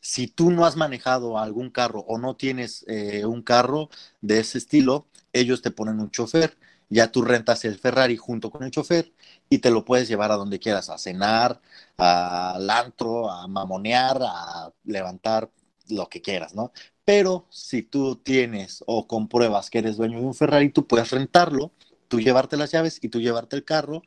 [0.00, 4.58] si tú no has manejado algún carro o no tienes eh, un carro de ese
[4.58, 6.56] estilo, ellos te ponen un chofer,
[6.88, 9.12] ya tú rentas el Ferrari junto con el chofer
[9.48, 11.60] y te lo puedes llevar a donde quieras, a cenar,
[11.96, 15.50] al antro, a mamonear, a levantar
[15.88, 16.72] lo que quieras, ¿no?
[17.04, 21.72] Pero si tú tienes o compruebas que eres dueño de un Ferrari, tú puedes rentarlo,
[22.08, 24.02] tú llevarte las llaves y tú llevarte el carro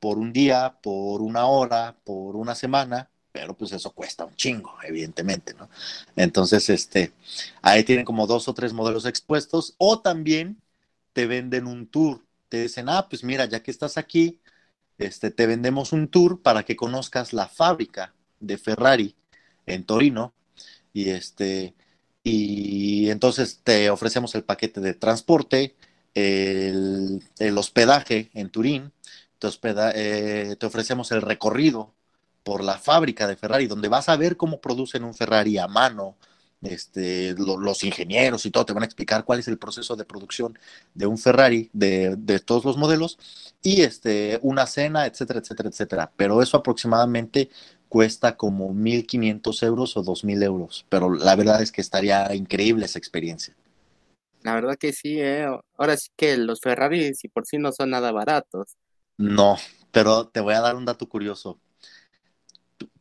[0.00, 4.74] por un día, por una hora, por una semana, pero pues eso cuesta un chingo,
[4.84, 5.68] evidentemente, ¿no?
[6.16, 7.12] Entonces, este,
[7.62, 10.60] ahí tienen como dos o tres modelos expuestos o también
[11.12, 14.40] te venden un tour, te dicen, ah, pues mira, ya que estás aquí,
[14.98, 19.16] este, te vendemos un tour para que conozcas la fábrica de Ferrari
[19.66, 20.34] en Torino
[20.92, 21.74] y este,
[22.28, 25.76] y entonces te ofrecemos el paquete de transporte,
[26.14, 27.22] el,
[27.56, 28.92] hospedaje en Turín,
[29.38, 29.48] te,
[29.94, 31.94] eh, te ofrecemos el recorrido
[32.42, 36.16] por la fábrica de Ferrari, donde vas a ver cómo producen un Ferrari a mano,
[36.62, 40.58] este, los ingenieros y todo te van a explicar cuál es el proceso de producción
[40.94, 43.18] de un Ferrari de, de, todos los modelos
[43.62, 46.12] y este, una cena, etcétera, etcétera, etcétera.
[46.16, 47.50] Pero eso aproximadamente
[47.88, 52.98] cuesta como 1.500 euros o 2.000 euros, pero la verdad es que estaría increíble esa
[52.98, 53.54] experiencia.
[54.42, 55.46] La verdad que sí, ¿eh?
[55.76, 58.76] ahora sí que los Ferraris y por sí no son nada baratos.
[59.16, 59.56] No,
[59.90, 61.58] pero te voy a dar un dato curioso.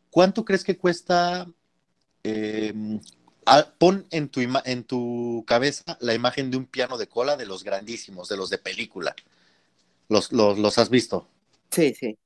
[0.09, 1.47] ¿Cuánto crees que cuesta?
[2.23, 2.99] Em,
[3.77, 7.63] pon en tu, en tu cabeza la imagen de un piano de cola de los
[7.63, 9.15] grandísimos, de los de película.
[10.09, 11.27] ¿Los, los, los has visto?
[11.69, 12.17] Sí, sí.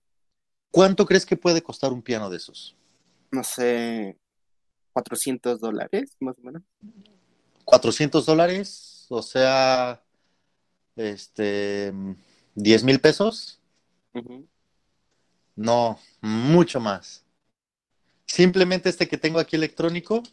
[0.71, 2.75] ¿Cuánto crees que puede costar un piano de esos?
[3.29, 4.17] No sé,
[4.93, 6.63] 400 dólares, más o menos.
[7.65, 10.01] 400 dólares, o sea,
[10.95, 11.93] este,
[12.55, 13.59] 10 mil pesos.
[15.55, 17.25] No, mucho más.
[18.25, 20.23] Simplemente este que tengo aquí electrónico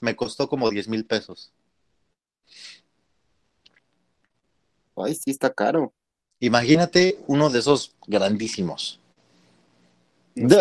[0.00, 1.50] me costó como 10 mil pesos.
[4.96, 5.94] Ay, sí, está caro.
[6.40, 8.97] Imagínate uno de esos grandísimos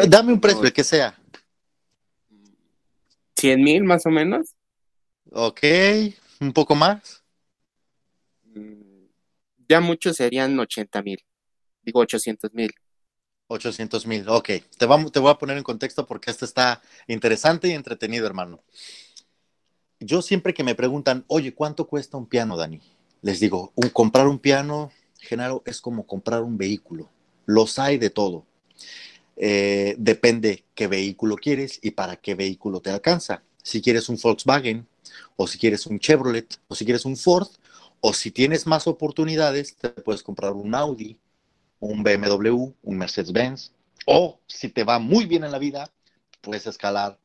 [0.07, 1.17] dame un precio, el que sea.
[3.37, 4.55] 100 mil más o menos.
[5.31, 5.61] Ok,
[6.39, 7.23] un poco más.
[8.43, 9.05] Mm,
[9.69, 11.23] ya muchos serían 80 mil.
[11.83, 12.73] Digo 800 mil.
[13.47, 14.49] 800 mil, ok.
[14.77, 18.61] Te, vamos, te voy a poner en contexto porque esto está interesante y entretenido, hermano.
[19.99, 22.81] Yo siempre que me preguntan, oye, ¿cuánto cuesta un piano, Dani?
[23.21, 27.09] Les digo, un, comprar un piano, Genaro, es como comprar un vehículo.
[27.45, 28.45] Los hay de todo.
[29.39, 33.43] Eh, depende qué vehículo quieres y para qué vehículo te alcanza.
[33.61, 34.87] Si quieres un Volkswagen,
[35.35, 37.47] o si quieres un Chevrolet, o si quieres un Ford,
[38.01, 41.17] o si tienes más oportunidades, te puedes comprar un Audi,
[41.79, 43.71] un BMW, un Mercedes-Benz,
[44.05, 45.91] o si te va muy bien en la vida,
[46.41, 47.19] puedes escalar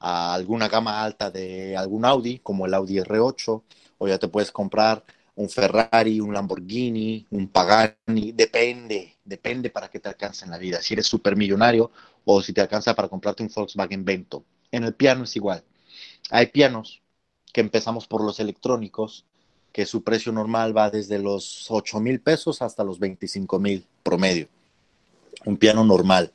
[0.00, 3.62] a alguna gama alta de algún Audi, como el Audi R8,
[3.98, 9.98] o ya te puedes comprar un Ferrari, un Lamborghini, un Pagani, depende, depende para qué
[10.00, 11.90] te alcance en la vida, si eres supermillonario
[12.24, 14.44] o si te alcanza para comprarte un Volkswagen Vento.
[14.70, 15.64] En el piano es igual.
[16.30, 17.02] Hay pianos
[17.52, 19.26] que empezamos por los electrónicos,
[19.72, 24.48] que su precio normal va desde los 8 mil pesos hasta los 25 mil promedio.
[25.44, 26.32] Un piano normal.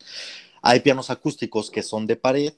[0.62, 2.54] Hay pianos acústicos que son de pared,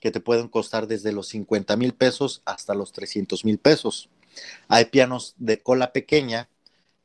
[0.00, 4.08] que te pueden costar desde los 50 mil pesos hasta los 300 mil pesos.
[4.68, 6.48] Hay pianos de cola pequeña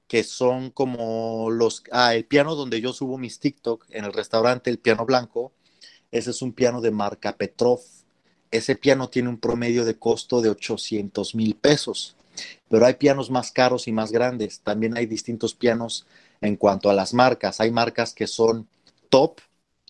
[0.07, 1.83] que son como los...
[1.91, 5.51] Ah, el piano donde yo subo mis TikTok en el restaurante, el piano blanco,
[6.11, 7.81] ese es un piano de marca Petrov.
[8.51, 12.15] Ese piano tiene un promedio de costo de 800 mil pesos,
[12.69, 14.61] pero hay pianos más caros y más grandes.
[14.61, 16.05] También hay distintos pianos
[16.41, 17.59] en cuanto a las marcas.
[17.59, 18.67] Hay marcas que son
[19.09, 19.41] top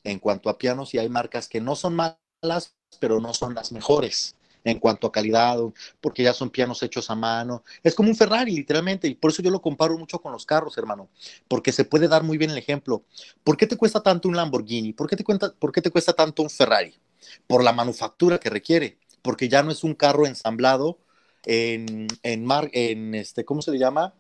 [0.04, 3.72] en cuanto a pianos y hay marcas que no son malas, pero no son las
[3.72, 4.36] mejores.
[4.64, 5.58] En cuanto a calidad,
[6.02, 7.64] porque ya son pianos hechos a mano.
[7.84, 10.78] Es como un Ferrari, literalmente, y por eso yo lo comparo mucho con los carros,
[10.78, 11.10] hermano,
[11.48, 13.04] porque se puede dar muy bien el ejemplo.
[13.44, 14.94] ¿Por qué te cuesta tanto un Lamborghini?
[14.94, 16.94] ¿Por qué te, por qué te cuesta tanto un Ferrari?
[17.48, 21.00] Por la manufactura que requiere, porque ya no es un carro ensamblado
[21.46, 24.14] en, en, mar, en este, ¿cómo se le llama?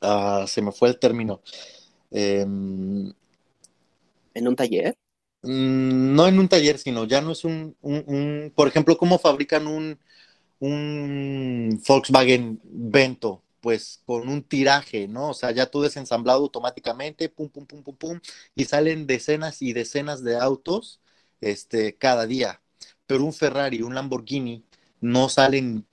[0.00, 1.42] Ah, se me fue el término.
[2.10, 3.12] Em,
[4.34, 4.96] ¿En un taller?
[5.42, 7.76] Mm, no en un taller, sino ya no es un,
[8.54, 9.98] por ejemplo, ¿cómo fabrican un,
[10.60, 13.42] un Volkswagen Vento?
[13.60, 15.30] Pues con un tiraje, ¿no?
[15.30, 18.20] O sea, ya todo es ensamblado automáticamente, pum, pum, pum, pum, pum,
[18.54, 21.00] y salen decenas y decenas de autos
[21.40, 22.62] este, cada día.
[23.06, 24.64] Pero un Ferrari, un Lamborghini,
[25.00, 25.86] no salen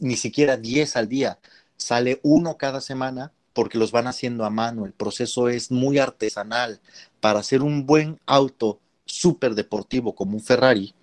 [0.00, 1.38] ni siquiera 10 al día,
[1.76, 4.86] sale uno cada semana porque los van haciendo a mano.
[4.86, 6.80] El proceso es muy artesanal.
[7.20, 10.94] Para hacer un buen auto súper deportivo como un Ferrari,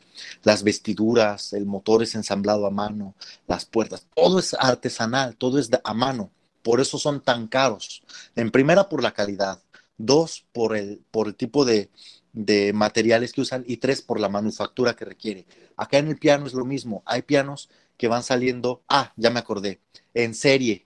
[0.43, 3.15] las vestiduras, el motor es ensamblado a mano,
[3.47, 6.31] las puertas, todo es artesanal, todo es a mano.
[6.61, 8.03] Por eso son tan caros.
[8.35, 9.63] En primera, por la calidad.
[9.97, 11.89] Dos, por el, por el tipo de,
[12.33, 13.63] de materiales que usan.
[13.67, 15.45] Y tres, por la manufactura que requiere.
[15.77, 17.01] Acá en el piano es lo mismo.
[17.05, 19.81] Hay pianos que van saliendo, ah, ya me acordé,
[20.13, 20.85] en serie.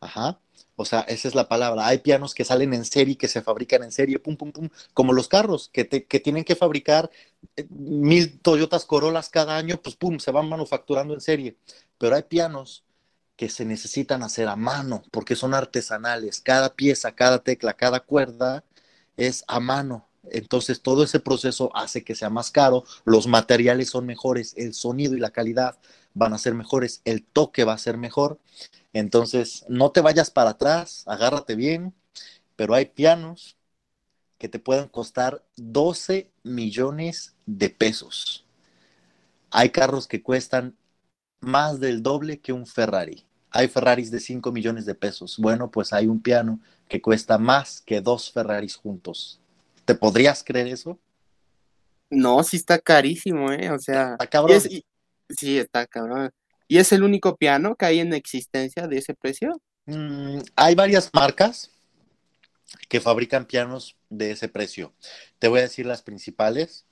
[0.00, 0.40] Ajá.
[0.76, 1.86] O sea, esa es la palabra.
[1.86, 5.12] Hay pianos que salen en serie, que se fabrican en serie, pum, pum, pum, como
[5.12, 7.10] los carros, que, que tienen que fabricar
[7.56, 11.56] eh, mil Toyotas Corollas cada año, pues pum, se van manufacturando en serie.
[11.98, 12.84] Pero hay pianos
[13.36, 16.40] que se necesitan hacer a mano, porque son artesanales.
[16.40, 18.64] Cada pieza, cada tecla, cada cuerda
[19.16, 20.08] es a mano.
[20.30, 25.14] Entonces todo ese proceso hace que sea más caro, los materiales son mejores, el sonido
[25.14, 25.78] y la calidad
[26.14, 28.38] van a ser mejores, el toque va a ser mejor
[28.94, 31.92] entonces, no te vayas para atrás, agárrate bien,
[32.54, 33.58] pero hay pianos
[34.38, 38.46] que te pueden costar 12 millones de pesos.
[39.50, 40.76] Hay carros que cuestan
[41.40, 43.24] más del doble que un Ferrari.
[43.50, 45.38] Hay Ferraris de 5 millones de pesos.
[45.38, 49.40] Bueno, pues hay un piano que cuesta más que dos Ferraris juntos.
[49.84, 50.98] ¿Te podrías creer eso?
[52.10, 53.70] No, sí está carísimo, ¿eh?
[53.70, 54.60] O sea, está cabrón.
[54.60, 56.30] sí, está cabrón.
[56.66, 59.60] ¿Y es el único piano que hay en existencia de ese precio?
[59.86, 61.70] Mm, hay varias marcas
[62.88, 64.94] que fabrican pianos de ese precio.
[65.38, 66.86] Te voy a decir las principales,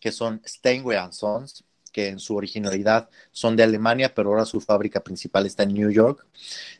[0.00, 5.00] que son Steinway Sons, que en su originalidad son de Alemania, pero ahora su fábrica
[5.00, 6.26] principal está en New York.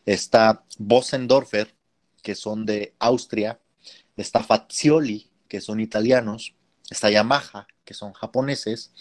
[0.07, 1.75] Está Bossendorfer,
[2.23, 3.59] que son de Austria.
[4.17, 6.55] Está Fazioli, que son italianos.
[6.91, 8.93] Está Yamaha, que son japoneses.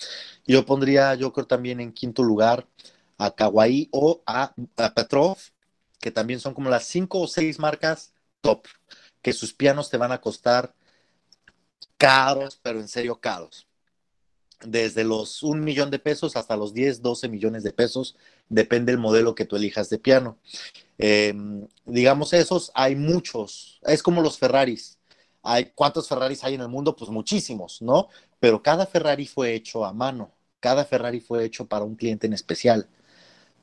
[0.46, 2.68] Yo pondría, yo creo también en quinto lugar
[3.18, 4.54] a Kawaii o a,
[4.96, 5.38] Petrov,
[6.00, 8.66] que también son como las cinco o seis marcas top,
[9.22, 10.74] que sus pianos te van a costar
[11.98, 13.68] caros, pero en serio caros.
[14.62, 18.16] Desde los un millón de pesos hasta los 10, 12 millones de pesos,
[18.50, 20.38] depende del modelo que tú elijas de piano.
[20.98, 24.98] Em, digamos, esos hay muchos, es como los Ferraris.
[25.44, 26.96] Hay, ¿Cuántos Ferraris hay en el mundo?
[26.96, 28.10] Pues muchísimos, ¿no?
[28.40, 32.34] Pero cada Ferrari fue hecho a mano, cada Ferrari fue hecho para un cliente en
[32.34, 32.88] especial.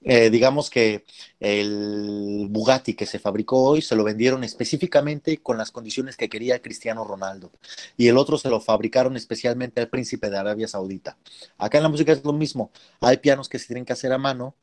[0.04, 1.04] Eh, digamos que
[1.40, 6.60] el Bugatti que se fabricó hoy se lo vendieron específicamente con las condiciones que quería
[6.60, 7.50] Cristiano Ronaldo.
[7.96, 11.16] Y el otro se lo fabricaron especialmente al príncipe de Arabia Saudita.
[11.56, 14.18] Acá en la música es lo mismo, hay pianos que se tienen que hacer a
[14.18, 14.54] mano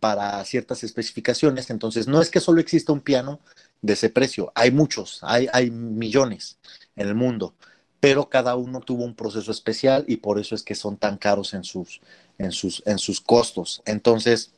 [0.00, 3.40] para ciertas especificaciones, entonces no es que solo exista un piano
[3.82, 6.58] de ese precio, hay muchos, hay, hay millones
[6.94, 7.54] en el mundo,
[8.00, 11.52] pero cada uno tuvo un proceso especial y por eso es que son tan caros
[11.54, 12.00] en sus,
[12.38, 13.82] en sus, en sus costos.
[13.86, 14.52] Entonces,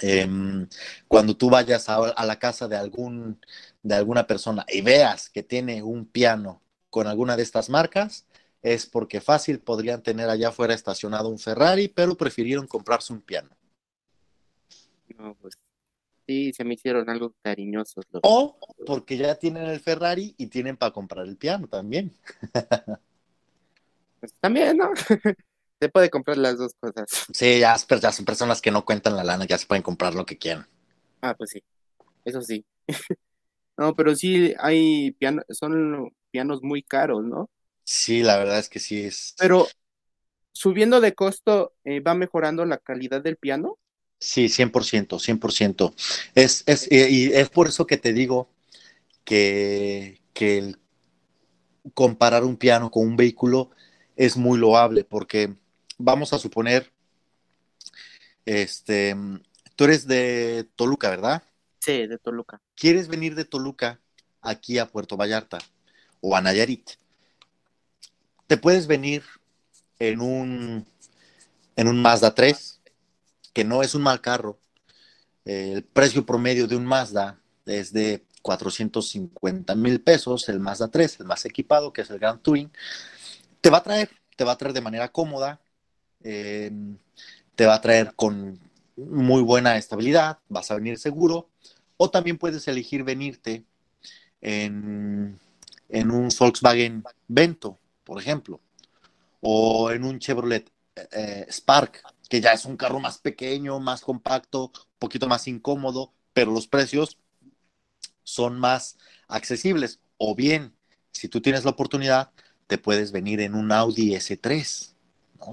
[0.00, 0.68] Em,
[1.06, 3.38] cuando tú vayas a, la casa de, algún,
[3.82, 8.26] de alguna persona y veas que tiene un piano con alguna de estas marcas,
[8.62, 13.50] es porque fácil podrían tener allá afuera estacionado un Ferrari, pero prefirieron comprarse un piano.
[15.18, 15.54] No, pues
[16.26, 18.06] sí, se me hicieron algo cariñosos.
[18.22, 22.12] O porque ya tienen el Ferrari y tienen para comprar el piano también.
[24.20, 24.88] Pues también, ¿no?
[25.82, 27.06] Se puede comprar las dos cosas.
[27.32, 30.24] Sí, ya, ya son personas que no cuentan la lana, ya se pueden comprar lo
[30.24, 30.68] que quieran.
[31.20, 31.64] Ah, pues sí,
[32.24, 32.64] eso sí.
[33.76, 37.50] no, pero sí hay pianos, son pianos muy caros, ¿no?
[37.82, 39.34] Sí, la verdad es que sí es.
[39.36, 39.66] Pero
[40.52, 43.76] subiendo de costo, eh, ¿va mejorando la calidad del piano?
[44.20, 45.94] Sí, 100%, 100%.
[46.36, 48.48] Es, es, y es por eso que te digo
[49.24, 50.78] que, que el
[51.92, 53.70] comparar un piano con un vehículo
[54.14, 55.56] es muy loable, porque
[56.02, 56.90] vamos a suponer,
[58.44, 59.16] este,
[59.76, 61.42] tú eres de Toluca, ¿verdad?
[61.78, 62.60] Sí, de Toluca.
[62.74, 64.00] ¿Quieres venir de Toluca
[64.40, 65.58] aquí a Puerto Vallarta
[66.20, 66.90] o a Nayarit?
[68.46, 69.22] Te puedes venir
[69.98, 70.86] en un,
[71.76, 72.80] en un Mazda 3,
[73.52, 74.58] que no es un mal carro.
[75.44, 81.26] El precio promedio de un Mazda es de 450 mil pesos, el Mazda 3, el
[81.26, 82.70] más equipado, que es el Grand Touring.
[83.60, 85.60] Te va a traer, te va a traer de manera cómoda,
[86.24, 86.96] em,
[87.54, 88.58] te va a traer con
[88.96, 91.48] muy buena estabilidad, vas a venir seguro,
[91.96, 93.64] o también puedes elegir venirte
[94.40, 95.38] en,
[95.90, 98.60] un Volkswagen Vento, por ejemplo,
[99.40, 100.70] o en un Chevrolet
[101.12, 106.12] eh, Spark, que ya es un carro más pequeño, más compacto, un poquito más incómodo,
[106.32, 107.18] pero los precios
[108.24, 108.98] son más
[109.28, 110.00] accesibles.
[110.16, 110.74] O bien,
[111.12, 112.30] si tú tienes la oportunidad,
[112.66, 114.91] te puedes venir en un Audi S3,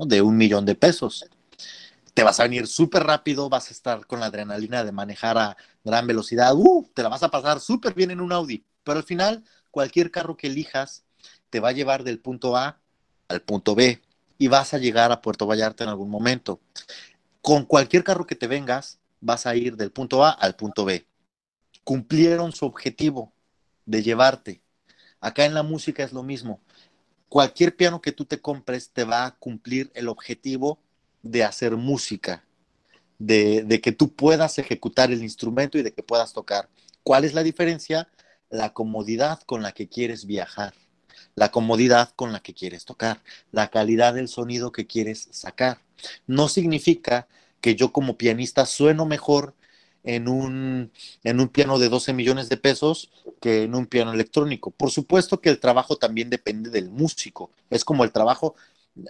[0.05, 1.25] De un millón de pesos.
[2.13, 5.57] Te vas a venir súper rápido, vas a estar con la adrenalina de manejar a
[5.83, 9.05] gran velocidad, uh, te la vas a pasar súper bien en un Audi, pero al
[9.05, 11.03] final cualquier carro que elijas
[11.49, 12.79] te va a llevar del punto A
[13.27, 14.01] al punto B
[14.37, 16.59] y vas a llegar a Puerto Vallarta en algún momento.
[17.41, 21.05] Con cualquier carro que te vengas, vas a ir del punto A al punto B.
[21.83, 23.33] Cumplieron su objetivo
[23.85, 24.61] de llevarte.
[25.19, 26.61] Acá en la música es lo mismo.
[27.29, 30.79] Cualquier piano que tú te compres te va a cumplir el objetivo
[31.21, 32.43] de hacer música,
[33.19, 36.69] de, que tú puedas ejecutar el instrumento y de que puedas tocar.
[37.03, 38.09] ¿Cuál es la diferencia?
[38.49, 40.73] La comodidad con la que quieres viajar
[41.35, 43.21] la comodidad con la que quieres tocar,
[43.51, 45.79] la calidad del sonido que quieres sacar.
[46.27, 47.27] No significa
[47.61, 49.55] que yo como pianista sueno mejor
[50.15, 50.91] en un,
[51.23, 54.71] en un piano de 12 millones de pesos que en un piano electrónico.
[54.71, 57.51] Por supuesto que el trabajo también depende del músico.
[57.69, 58.55] Es como el trabajo,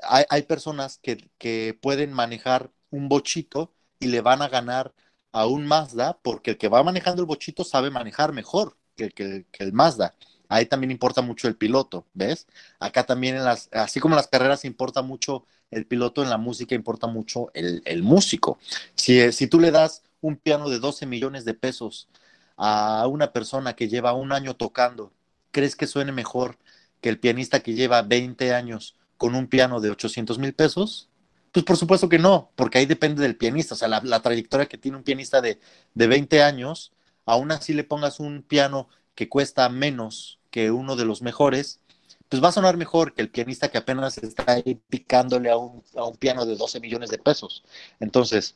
[0.04, 4.94] hay, personas que, que, pueden manejar un bochito y le van a ganar
[5.32, 9.46] a un Mazda porque el que va manejando el bochito sabe manejar mejor que, que
[9.60, 10.16] el Mazda
[10.50, 12.48] ahí también importa mucho el piloto, ¿ves?
[12.80, 16.38] Acá también, en las, así como en las carreras importa mucho el piloto, en la
[16.38, 18.58] música importa mucho el, músico.
[18.96, 22.10] Si, si tú le das un piano de 12 millones de pesos
[22.58, 25.14] a una persona que lleva un año tocando,
[25.52, 26.58] ¿crees que suene mejor
[27.02, 31.10] que el pianista que lleva 20 años con un piano de 800 mil pesos?
[31.52, 33.76] Pues por supuesto que no, porque ahí depende del pianista.
[33.76, 35.60] O sea, la, trayectoria que tiene un pianista de,
[35.94, 36.92] de 20 años,
[37.26, 41.80] aún así le pongas un piano que cuesta menos que uno de los mejores,
[42.28, 45.84] pues va a sonar mejor que el pianista que apenas está ahí picándole a un,
[45.96, 47.64] a un piano de 12 millones de pesos.
[48.00, 48.56] Entonces,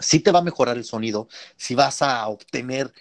[0.00, 2.92] sí te va a mejorar el sonido, si vas a obtener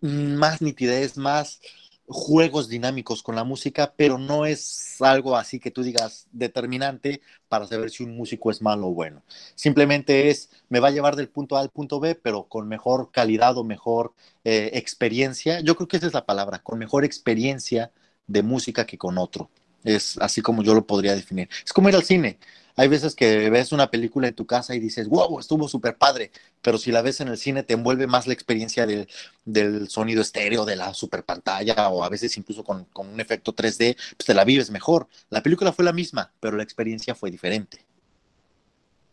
[0.00, 1.60] más nitidez, más
[2.06, 7.66] juegos dinámicos con la música, pero no es algo así que tú digas determinante para
[7.66, 9.22] saber si un músico es malo o bueno.
[9.54, 13.10] Simplemente es, me va a llevar del punto A al punto B, pero con mejor
[13.12, 14.12] calidad o mejor
[14.44, 15.60] eh, experiencia.
[15.60, 17.92] Yo creo que esa es la palabra, con mejor experiencia
[18.26, 19.50] de música que con otro.
[19.84, 21.48] Es así como yo lo podría definir.
[21.64, 22.38] Es como ir al cine.
[22.76, 26.30] Hay veces que ves una película en tu casa y dices, wow, estuvo súper padre,
[26.62, 29.08] pero si la ves en el cine te envuelve más la experiencia del,
[29.44, 33.54] del sonido estéreo, de la super pantalla o a veces incluso con, con, un efecto
[33.54, 35.08] 3D, pues te la vives mejor.
[35.30, 37.84] La película fue la misma, pero la experiencia fue diferente.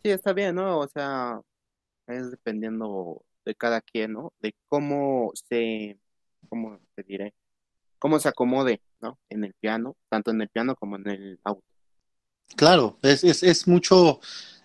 [0.04, 0.80] Sí, está bien, ¿no?
[0.80, 1.42] O sea,
[2.08, 4.34] es dependiendo de cada quien, ¿no?
[4.40, 6.00] De cómo se,
[6.48, 7.34] cómo te diré,
[8.00, 9.20] cómo se acomode, ¿no?
[9.30, 11.69] En el piano, tanto en el piano como en el auto.
[12.56, 14.20] Claro, es, es, es mucho,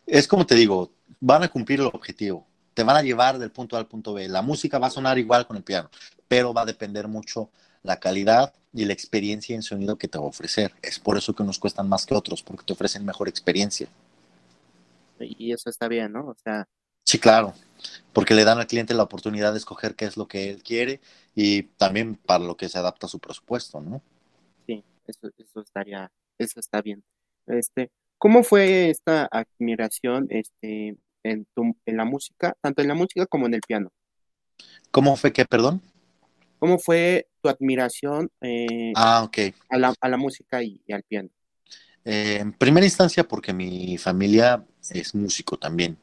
[0.07, 3.77] es como te digo, van a cumplir el objetivo, te van a llevar del punto
[3.77, 4.29] A al punto B.
[4.29, 5.91] La música va a sonar igual con el piano,
[6.29, 7.51] pero va a depender mucho
[7.83, 10.73] la calidad y la experiencia en sonido que te va a ofrecer.
[10.83, 13.89] Es por eso que unos cuestan más que otros, porque te ofrecen mejor experiencia.
[15.21, 16.27] Y eso está bien, ¿no?
[16.27, 16.67] O sea.
[17.05, 17.55] Sí, claro,
[18.13, 21.01] porque le dan al cliente la oportunidad de escoger qué es lo que él quiere
[21.35, 24.03] y también para lo que se adapta a su presupuesto, ¿no?
[24.67, 27.05] Sí, eso, eso estaría, eso está bien.
[27.47, 33.47] Este, ¿cómo fue esta admiración este, en, en la música, tanto en la música como
[33.47, 33.91] en el piano?
[34.91, 35.83] ¿Cómo fue qué, perdón?
[36.59, 39.29] ¿Cómo fue tu admiración eh, ah,
[39.69, 41.29] a, la, a, la, música y, al piano?
[42.05, 45.99] Eh, en primera instancia, porque mi familia es músico también.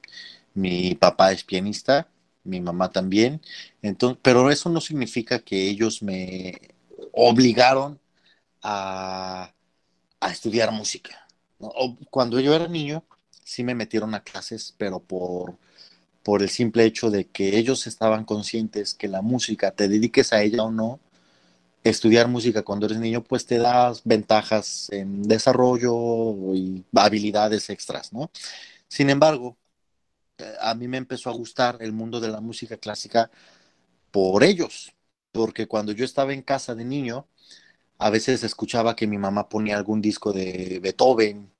[0.53, 2.07] Mi papá es pianista,
[2.43, 3.41] mi mamá también.
[3.81, 6.59] Entonces, pero eso no significa que ellos me
[7.13, 7.99] obligaron
[8.61, 9.53] a,
[10.19, 11.20] a estudiar música
[12.09, 13.03] cuando yo era niño,
[13.43, 15.57] sí me metieron a clases, pero por,
[16.23, 20.41] por el simple hecho de que ellos estaban conscientes que la música, te dediques a
[20.43, 20.99] ella o no,
[21.83, 28.31] estudiar música cuando eres niño, pues te das ventajas en desarrollo y habilidades extras, ¿no?
[28.87, 29.57] Sin embargo,
[30.37, 33.31] eh, a mí me empezó a gustar el mundo de la música clásica
[34.11, 34.93] por ellos,
[35.31, 37.27] porque cuando yo estaba en casa de niño,
[37.99, 41.50] a veces escuchaba que mi mamá ponía algún disco de Beethoven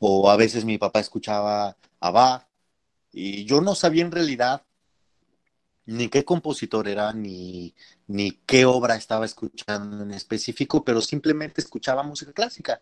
[0.00, 2.48] o a veces mi papá escuchaba ABBA,
[3.12, 4.62] y yo no sabía en realidad
[5.86, 7.74] ni qué compositor era, ni,
[8.06, 12.80] ni qué obra estaba escuchando en específico, pero simplemente escuchaba música clásica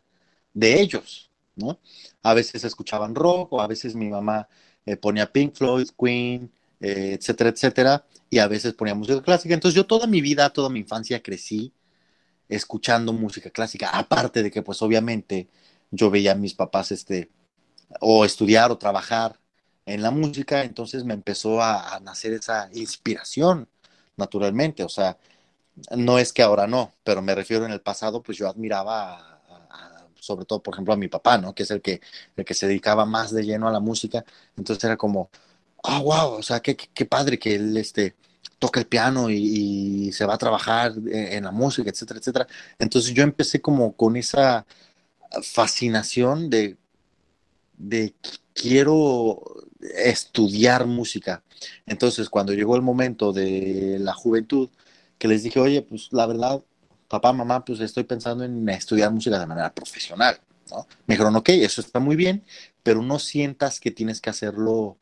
[0.53, 1.79] de ellos, ¿no?
[2.23, 4.49] A veces escuchaban rock o a veces mi mamá
[4.87, 9.55] eh, ponía Pink Floyd, Queen, eh, etcétera, etcétera, y a veces ponía música clásica.
[9.55, 11.73] Entonces yo toda mi vida, toda mi infancia crecí
[12.49, 15.49] escuchando música clásica, aparte de que pues obviamente
[15.91, 17.31] yo veía a mis papás este,
[18.01, 19.39] o estudiar o trabajar
[19.87, 23.69] en la música, entonces me empezó a, nacer esa inspiración
[24.17, 25.17] naturalmente, o sea,
[25.97, 29.39] no es que ahora no, pero me refiero en el pasado, pues yo admiraba
[30.21, 31.55] sobre todo, por ejemplo, a mi papá, ¿no?
[31.55, 32.01] Que es el que,
[32.37, 34.25] el que se dedicaba más de lleno a la música,
[34.57, 35.31] entonces era como,
[35.85, 36.77] ah, wow, o sea, qué,
[37.07, 38.17] padre que él, este,
[38.59, 42.47] toca el piano y, se va a trabajar en, la música, etcétera, etcétera.
[42.79, 44.67] Entonces yo empecé como con esa
[45.43, 46.77] fascinación de,
[47.77, 48.15] de
[48.53, 49.41] quiero
[49.81, 51.43] estudiar música.
[51.87, 54.69] Entonces cuando llegó el momento de la juventud,
[55.19, 56.63] que les dije, oye, pues la verdad,
[57.09, 60.39] papá, mamá, pues estoy pensando en estudiar música de manera profesional.
[60.71, 60.87] ¿no?
[61.07, 62.45] Me dijeron, ok, eso está muy bien,
[62.83, 64.99] pero no sientas que tienes que hacerlo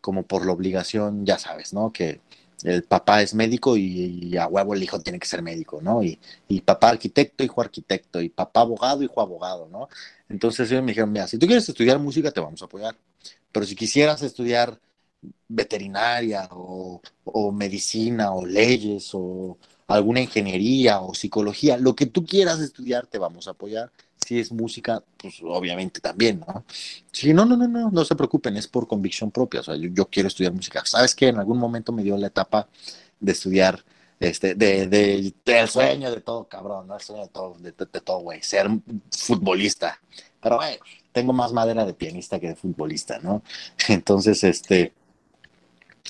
[0.00, 1.92] como por la obligación, ya sabes, ¿no?
[1.92, 2.20] Que
[2.64, 6.02] el papá es médico y, a huevo el hijo tiene que ser médico, ¿no?
[6.02, 6.18] Y,
[6.60, 9.88] papá arquitecto, hijo arquitecto, y papá abogado, hijo abogado, ¿no?
[10.28, 12.96] Entonces ellos me dijeron, mira, si tú quieres estudiar música, te vamos a apoyar,
[13.52, 14.78] pero si quisieras estudiar
[15.48, 22.60] veterinaria o, o medicina o leyes o alguna ingeniería o psicología, lo que tú quieras
[22.60, 23.90] estudiar, te vamos a apoyar
[24.28, 26.62] si es música, pues obviamente también, ¿no?
[27.10, 30.06] Sí, no, no, no, no, no se preocupen, es por convicción propia, o sea, yo,
[30.06, 30.82] quiero estudiar música.
[30.84, 31.28] ¿Sabes qué?
[31.28, 32.68] En algún momento me dio la etapa
[33.18, 33.82] de estudiar,
[34.20, 36.96] este, de, de, del sueño de todo, cabrón, ¿no?
[36.96, 38.68] El sueño de todo, de, todo, güey, ser
[39.10, 39.98] futbolista.
[40.42, 40.78] Pero, güey,
[41.12, 43.42] tengo más madera de pianista que de futbolista, ¿no?
[43.88, 44.92] Entonces, este,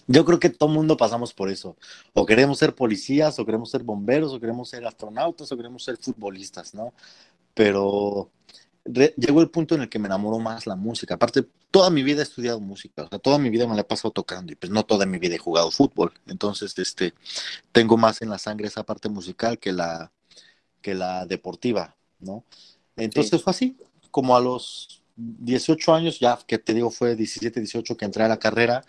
[0.09, 1.77] yo creo que todo mundo pasamos por eso.
[2.15, 5.99] O queremos ser policías, o queremos ser bomberos, o queremos ser astronautas, o queremos ser
[5.99, 6.95] futbolistas, ¿no?
[7.59, 8.31] Pero
[9.17, 11.15] llegó el punto en el que me enamoró más la música.
[11.15, 13.85] Aparte, toda mi vida he estudiado música, o sea, toda mi vida me la he
[13.85, 16.13] pasado tocando y pues no toda mi vida he jugado fútbol.
[16.29, 17.15] Entonces, este,
[17.73, 20.13] tengo más en la sangre esa parte musical que la,
[20.81, 22.45] que la deportiva, ¿no?
[22.95, 23.77] Entonces fue así,
[24.13, 28.29] como a los 18 años, ya que te digo fue 17, 18 que entré a
[28.29, 28.85] la carrera,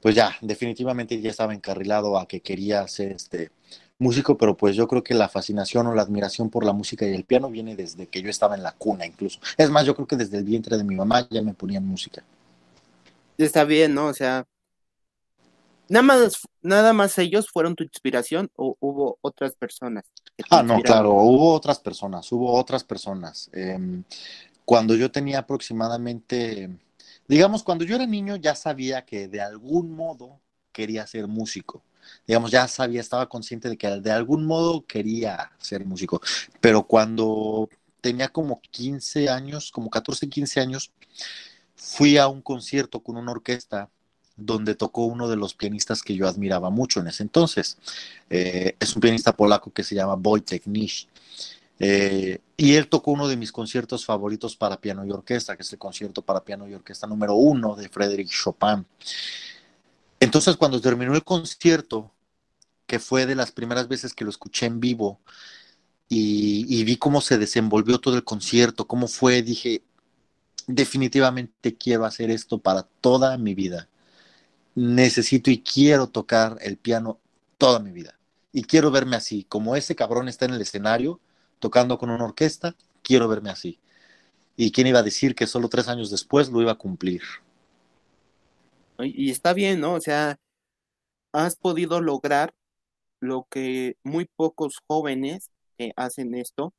[0.00, 3.50] pues ya, definitivamente ya estaba encarrilado a que quería ser este
[3.98, 7.14] músico, pero pues yo creo que la fascinación o la admiración por la música y
[7.14, 9.40] el piano viene desde que yo estaba en la cuna incluso.
[9.56, 12.22] Es más, yo creo que desde el vientre de mi mamá ya me ponían música.
[13.36, 14.06] Está bien, ¿no?
[14.06, 14.46] O sea,
[15.88, 20.04] nada más, nada más ellos fueron tu inspiración o hubo otras personas.
[20.50, 23.50] Ah, no, claro, hubo otras personas, hubo otras personas.
[23.52, 24.04] Em,
[24.64, 26.70] cuando yo tenía aproximadamente,
[27.26, 30.40] digamos, cuando yo era niño ya sabía que de algún modo
[30.72, 31.82] quería ser músico
[32.26, 36.20] digamos, ya sabía, estaba consciente de que de algún modo quería ser músico,
[36.60, 37.68] pero cuando
[38.00, 40.92] tenía como 15 años, como 14, 15 años,
[41.76, 43.90] fui a un concierto con una orquesta
[44.36, 47.76] donde tocó uno de los pianistas que yo admiraba mucho en ese entonces.
[48.30, 51.08] Eh, es un pianista polaco que se llama Wojtek Nish.
[51.80, 55.72] Eh, y él tocó uno de mis conciertos favoritos para piano y orquesta, que es
[55.72, 58.86] el concierto para piano y orquesta número uno de Frédéric Chopin.
[60.20, 62.12] Entonces, cuando terminó el concierto,
[62.86, 65.20] que fue de las primeras veces que lo escuché en vivo,
[66.08, 69.82] y, vi cómo se desenvolvió todo el concierto, cómo fue, dije,
[70.66, 73.88] definitivamente quiero hacer esto para toda mi vida.
[74.74, 77.20] Necesito y quiero tocar el piano
[77.58, 78.18] toda mi vida.
[78.52, 81.20] Y quiero verme así, como ese cabrón está en el escenario
[81.58, 83.78] tocando con una orquesta, quiero verme así.
[84.56, 87.22] ¿Y quién iba a decir que solo tres años después lo iba a cumplir?
[88.98, 89.94] Y está bien, ¿no?
[89.94, 90.38] O sea,
[91.32, 92.52] has podido lograr
[93.20, 96.72] lo que muy pocos jóvenes que hacen esto,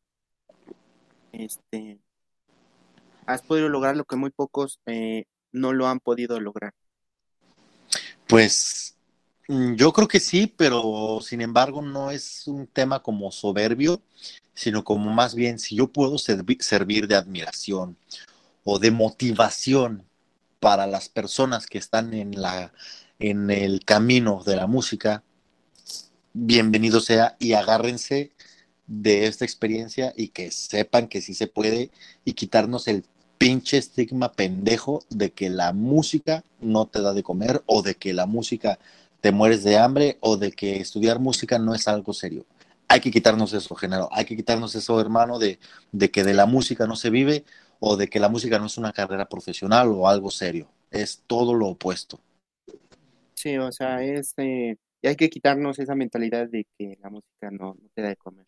[1.32, 2.00] este,
[3.26, 6.74] has podido lograr lo que muy pocos eh, no lo han podido lograr.
[8.28, 8.96] Pues
[9.48, 14.02] mm, yo creo que sí, pero sin embargo no es un tema como soberbio,
[14.54, 17.98] sino como más bien si yo puedo servir de admiración
[18.64, 20.09] o de motivación
[20.60, 22.74] para las personas que están en, la,
[23.20, 25.24] en el camino de la música,
[26.34, 28.32] bienvenido sea y agárrense
[28.88, 31.92] de esta experiencia y que sepan que sí se puede
[32.26, 33.06] y quitarnos el
[33.38, 38.14] pinche estigma pendejo de que la música no te da de comer o de que
[38.14, 38.80] la música
[39.22, 42.46] te mueres de hambre o de que estudiar música no es algo serio.
[42.88, 44.10] Hay que quitarnos eso, género.
[44.12, 45.60] Hay que quitarnos eso, hermano, de,
[45.92, 47.46] de que de la música no se vive
[47.80, 50.70] o de que la música no es una carrera profesional o algo serio.
[50.92, 52.20] es todo lo opuesto.
[53.36, 57.50] Sí, o sea, es, eh, y hay que quitarnos esa mentalidad de que la música
[57.52, 58.46] no, no te da de comer.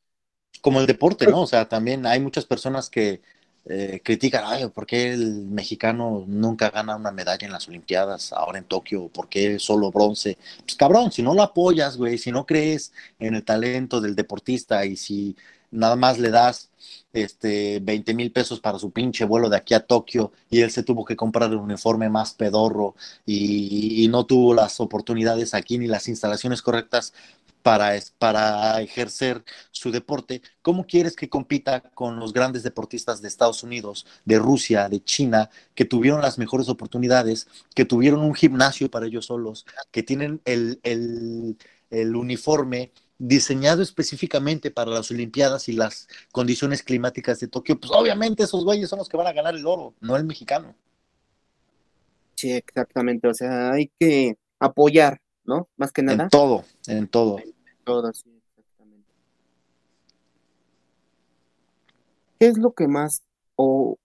[0.60, 1.42] Como el deporte, ¿no?
[1.42, 3.22] O sea, también hay muchas personas que
[3.66, 8.58] eh, critican, ay, ¿por qué el mexicano nunca gana una medalla en las Olimpiadas, ahora
[8.58, 9.08] en Tokio?
[9.10, 10.38] ¿Por qué solo bronce?
[10.64, 14.84] Pues cabrón, si no lo apoyas, güey, si no crees en el talento del deportista
[14.86, 15.36] y si
[15.72, 16.70] nada más le das
[17.14, 20.84] este 20 mil pesos para su pinche vuelo de aquí a Tokio y él se
[20.84, 22.96] tuvo que comprar el uniforme más pedorro
[23.26, 27.14] y, no tuvo las oportunidades aquí ni las instalaciones correctas
[27.62, 33.64] para, para ejercer su deporte, ¿cómo quieres que compita con los grandes deportistas de Estados
[33.64, 39.06] Unidos, de Rusia, de China, que tuvieron las mejores oportunidades, que tuvieron un gimnasio para
[39.06, 42.92] ellos solos, que tienen el, el uniforme
[43.28, 47.80] diseñado específicamente para las Olimpiadas y las condiciones climáticas de Tokio?
[47.80, 50.76] Pues obviamente esos güeyes son los que van a ganar el oro, no el mexicano.
[52.36, 53.28] Sí, exactamente.
[53.28, 55.70] O sea, hay que apoyar ¿no?
[55.78, 56.24] Más que nada.
[56.24, 57.40] En todo, en todo.
[57.40, 57.54] En
[57.84, 59.12] todo, sí, exactamente.
[62.40, 63.24] ¿Qué es lo que más,
[63.56, 63.98] o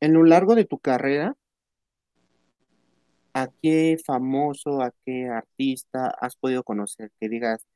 [0.00, 1.36] en lo largo de tu carrera,
[3.34, 7.10] a qué famoso, a qué artista has podido conocer?
[7.18, 7.66] Que digas,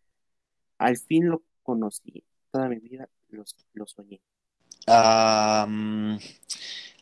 [0.78, 4.20] al fin lo conocí, toda mi vida lo, soñé.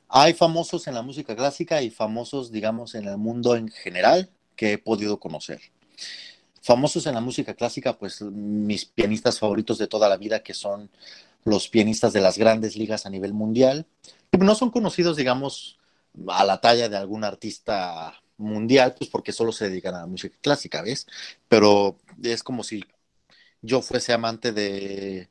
[0.09, 4.73] hay famosos en la música clásica y famosos, digamos, en el mundo en general que
[4.73, 5.61] he podido conocer.
[6.63, 10.91] Famosos en la música clásica, pues mis pianistas favoritos de toda la vida, que son
[11.45, 13.87] los pianistas de las grandes ligas a nivel mundial,
[14.33, 15.79] no son conocidos, digamos,
[16.29, 20.37] a la talla de algún artista mundial, pues porque solo se dedican a la música
[20.41, 21.07] clásica, ¿ves?
[21.49, 22.85] Pero es como si
[23.65, 25.29] yo fuese amante de,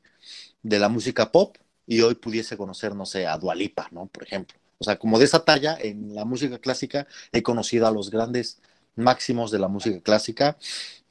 [0.64, 4.08] de la música pop y hoy pudiese conocer, no sé, a Dualipa, ¿no?
[4.08, 4.58] Por ejemplo.
[4.80, 8.60] O sea, como de esa talla, en la música clásica he conocido a los grandes
[8.96, 10.58] máximos de la música clásica,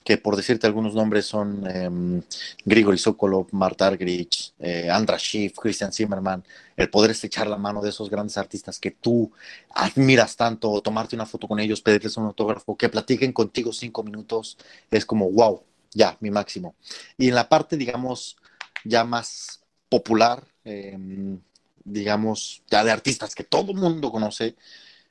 [0.05, 2.23] que por decirte algunos nombres son eh,
[2.65, 6.45] Grigori Sokolov, Marta Argerich, eh, Andra Schiff, Christian Zimmerman,
[6.77, 9.31] el poder estrechar la mano de esos grandes artistas que tú
[9.71, 14.59] admiras tanto, tomarte una foto con ellos, pedirles un autógrafo, que platiquen contigo cinco minutos,
[14.91, 15.63] es como wow,
[15.93, 16.75] ya, mi máximo.
[17.17, 18.37] Y en la parte, digamos,
[18.85, 21.41] ya más popular, em,
[21.85, 24.57] digamos, ya de artistas que todo el mundo conoce,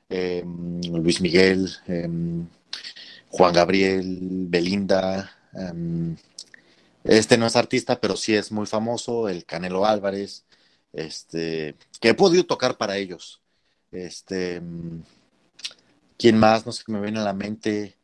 [0.08, 2.46] em, Luis Miguel, em,
[3.30, 4.18] Juan Gabriel,
[4.48, 5.30] Belinda.
[7.04, 10.44] Este no es artista, pero sí es muy famoso, el Canelo Álvarez,
[10.92, 13.42] este, que he podido tocar para ellos.
[13.90, 14.62] Este,
[16.16, 16.64] ¿quién más?
[16.66, 17.96] No sé qué me viene a la mente.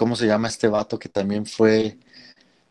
[0.00, 1.98] ¿Cómo se llama este vato que también fue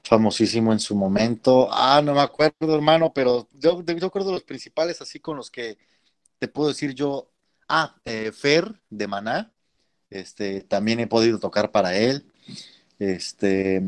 [0.01, 1.69] famosísimo en su momento?
[1.71, 5.77] Ah, no me acuerdo, hermano, pero yo, yo acuerdo los principales, así con los que
[6.39, 7.29] te puedo decir yo
[7.67, 9.51] Ah, eh, Fer de Maná,
[10.09, 12.25] este, también he podido tocar para él.
[12.97, 13.79] Este,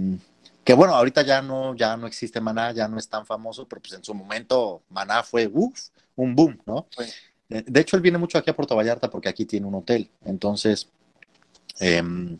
[0.64, 3.82] que bueno, ahorita ya no, ya no existe Maná, ya no es tan famoso, pero
[3.82, 5.50] pues en su momento Maná fue
[6.16, 6.86] un boom, ¿no?
[7.50, 10.12] De hecho, él viene mucho aquí a Puerto Vallarta porque aquí tiene un hotel.
[10.26, 10.92] Entonces,
[11.80, 12.38] em,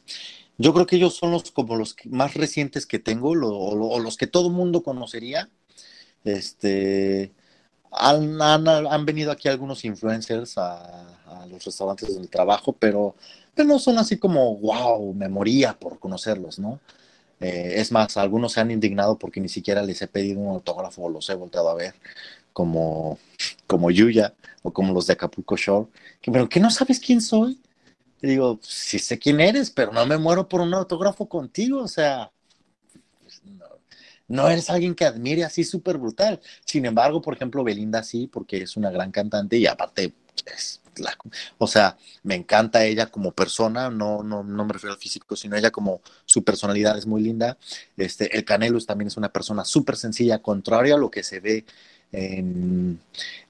[0.62, 4.28] yo creo que ellos son los como los más recientes que tengo, o los que
[4.28, 5.50] todo mundo conocería.
[6.24, 7.32] Este,
[7.92, 11.08] han, venido aquí algunos influencers a,
[11.50, 13.16] los restaurantes del trabajo, pero,
[13.58, 16.80] no son así como, wow, me moría por conocerlos, ¿no?
[17.40, 21.04] Eh, es más, algunos se han indignado porque ni siquiera les he pedido un autógrafo
[21.04, 21.96] o los he volteado a ver,
[22.54, 23.20] como,
[23.68, 24.34] como Yuya
[24.64, 25.88] o como los de Acapulco Shore,
[26.22, 27.60] que, pero ¿qué no sabes quién soy?
[28.22, 32.32] Digo, sí sé quién eres, pero no me muero por un autógrafo contigo, o sea,
[34.28, 36.40] no eres alguien que admire así súper brutal.
[36.66, 40.14] Sin embargo, por ejemplo, Belinda sí, porque es una gran cantante y aparte
[40.46, 40.82] es
[41.58, 45.56] o sea, me encanta ella como persona, no, no, no me refiero al físico, sino
[45.56, 47.58] ella como su personalidad es muy linda.
[47.98, 51.66] Este, el Canelo también es una persona súper sencilla, contrario a lo que se ve
[52.12, 53.00] en,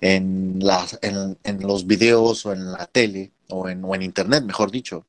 [0.01, 4.43] en, las, en, en, los videos o en la tele o en, o en internet,
[4.43, 5.05] mejor dicho.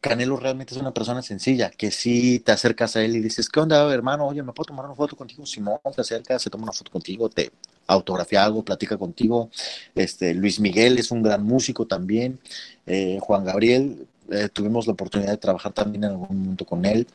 [0.00, 3.60] Canelo realmente es una persona sencilla, que si te acercas a él y dices, ¿qué
[3.60, 4.26] onda, hermano?
[4.26, 5.46] Oye, ¿me puedo tomar una foto contigo?
[5.46, 7.52] Simón, te acercas, se toma una foto contigo, te
[7.86, 9.48] autografía algo, platica contigo.
[9.94, 12.40] Este, Luis Miguel es un gran músico también.
[12.84, 17.06] Eh, Juan Gabriel, eh, tuvimos la oportunidad de trabajar también en algún momento con él.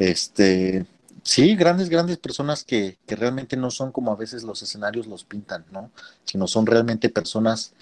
[0.00, 0.86] Este,
[1.22, 5.22] sí, grandes, grandes personas que, que realmente no son como a veces los escenarios los
[5.22, 5.92] pintan, ¿no?
[6.24, 7.74] Sino son realmente personas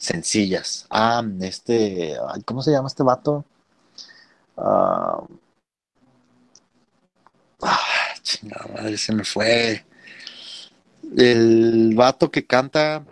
[0.00, 0.86] sencillas.
[0.90, 3.44] Ah, este, ¿cómo se llama este vato?
[4.56, 5.26] Uh,
[7.62, 7.78] ah,
[8.22, 9.84] chingada madre, se me fue.
[11.16, 13.04] El vato que canta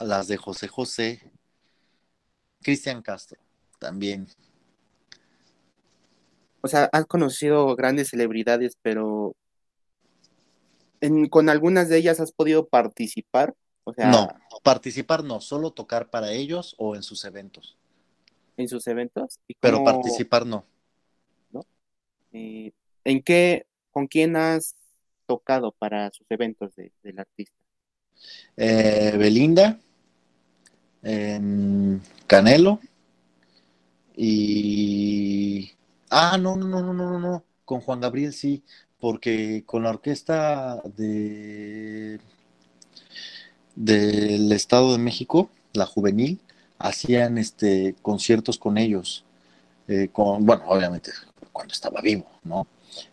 [0.00, 1.20] las de José José,
[2.62, 3.38] Cristian Castro,
[3.78, 4.26] también.
[6.62, 9.34] O sea, has conocido grandes celebridades, pero
[11.30, 13.54] con algunas de ellas has podido participar.
[13.84, 14.28] O sea, no,
[14.62, 17.76] participar no, solo tocar para ellos o en sus eventos.
[18.56, 19.38] En sus eventos.
[19.58, 20.64] Pero participar no.
[21.50, 21.64] ¿No?
[22.32, 22.72] Eh,
[23.04, 24.76] ¿En qué, con quién has
[25.26, 27.56] tocado para sus eventos del artista?
[28.56, 29.78] Eh, Belinda,
[32.26, 32.80] Canelo
[34.16, 35.72] y...
[36.10, 38.64] Ah, no, no, no, no, no, no, con Juan Gabriel sí,
[38.98, 42.20] porque con la orquesta de
[43.80, 46.38] del Estado de México, la juvenil,
[46.78, 49.24] hacían este conciertos con ellos,
[49.88, 51.12] eh, con, bueno, obviamente
[51.50, 52.66] cuando estaba vivo, ¿no?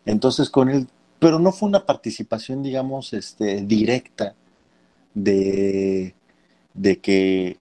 [0.05, 0.88] Entonces con él,
[1.20, 4.36] pero no fue una participación, digamos, este, directa
[5.13, 6.13] de,
[6.74, 7.59] de que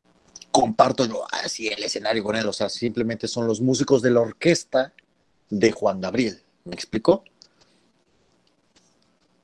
[0.50, 4.20] comparto yo así el escenario con él, o sea, simplemente son los músicos de la
[4.20, 4.92] orquesta
[5.48, 7.22] de Juan Gabriel, ¿me explicó?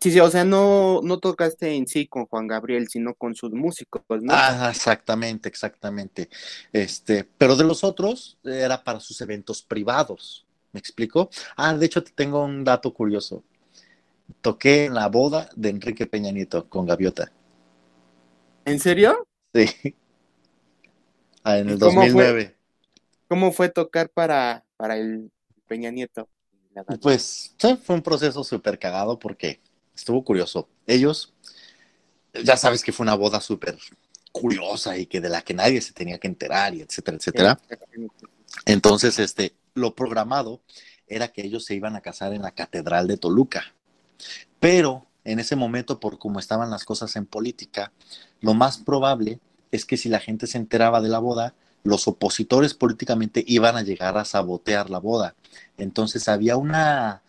[0.02, 3.52] Sí, sí, o sea, no, no tocaste en sí con Juan Gabriel, sino con sus
[3.52, 4.32] músicos, ¿no?
[4.34, 6.28] Ah, exactamente, exactamente.
[6.72, 11.30] Este, pero de los otros era para sus eventos privados, ¿me explico?
[11.56, 13.44] Ah, de hecho, te tengo un dato curioso.
[14.40, 17.30] Toqué en la boda de Enrique Peña Nieto con Gaviota.
[18.64, 19.28] ¿En serio?
[19.54, 19.94] Sí.
[21.44, 22.56] Ah, en el 2009.
[23.26, 25.32] ¿Cómo fue tocar para, para el
[25.66, 26.28] Peña Nieto?
[27.00, 29.60] Pues fue un proceso súper cagado porque
[29.94, 30.68] estuvo curioso.
[30.86, 31.32] Ellos,
[32.42, 33.78] ya sabes que fue una boda súper
[34.32, 37.60] curiosa y que de la que nadie se tenía que enterar y etcétera, etcétera.
[38.64, 40.62] Entonces, este, lo programado
[41.06, 43.74] era que ellos se iban a casar en la Catedral de Toluca.
[44.58, 47.92] Pero en ese momento, por cómo estaban las cosas en política,
[48.40, 49.40] lo más probable
[49.70, 53.82] es que si la gente se enteraba de la boda, los opositores políticamente iban a
[53.82, 55.34] llegar a sabotear la boda.
[55.76, 57.22] Entonces había una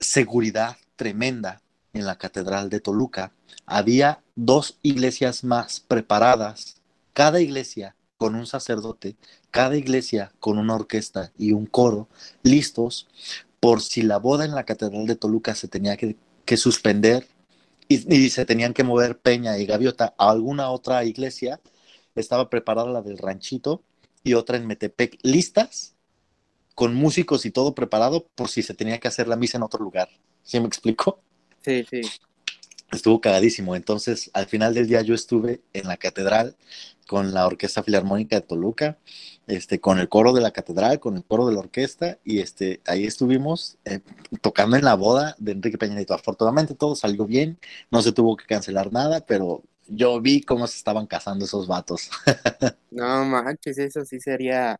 [0.00, 1.62] seguridad tremenda
[1.96, 3.32] en la Catedral de Toluca,
[3.66, 6.76] había dos iglesias más preparadas,
[7.12, 9.16] cada iglesia con un sacerdote,
[9.50, 12.08] cada iglesia con una orquesta y un coro,
[12.42, 13.08] listos
[13.60, 16.16] por si la boda en la Catedral de Toluca se tenía que,
[16.56, 17.26] suspender
[17.88, 21.60] y, se tenían que mover Peña y Gaviota a alguna otra iglesia,
[22.14, 23.82] estaba preparada la del ranchito
[24.22, 25.94] y otra en Metepec, listas,
[26.74, 29.82] con músicos y todo preparado por si se tenía que hacer la misa en otro
[29.82, 30.10] lugar.
[30.42, 31.20] ¿Sí me explico?
[31.66, 32.00] Sí, sí.
[32.92, 33.74] Estuvo cagadísimo.
[33.74, 36.54] Entonces, al final del día yo estuve en la catedral
[37.08, 38.98] con la Orquesta Filarmónica de Toluca,
[39.48, 42.80] este, con el coro de la catedral, con el coro de la orquesta, y este,
[42.86, 43.98] ahí estuvimos eh,
[44.40, 46.14] tocando en la boda de Enrique Peña Nieto.
[46.14, 47.58] Afortunadamente todo salió bien,
[47.90, 52.10] no se tuvo que cancelar nada, pero yo vi cómo se estaban casando esos vatos.
[52.92, 54.78] no manches, eso sí sería,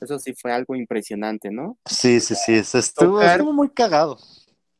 [0.00, 1.76] eso sí fue algo impresionante, ¿no?
[1.84, 4.18] Sí, sí, sí, estuvo, estuvo muy cagado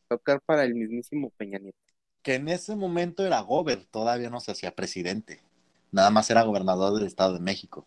[0.08, 1.78] tocar para el mismísimo Peña Nieto.
[2.22, 5.40] Que en ese momento era gober, todavía no se hacía presidente.
[5.92, 7.86] Nada más era gobernador del Estado de México.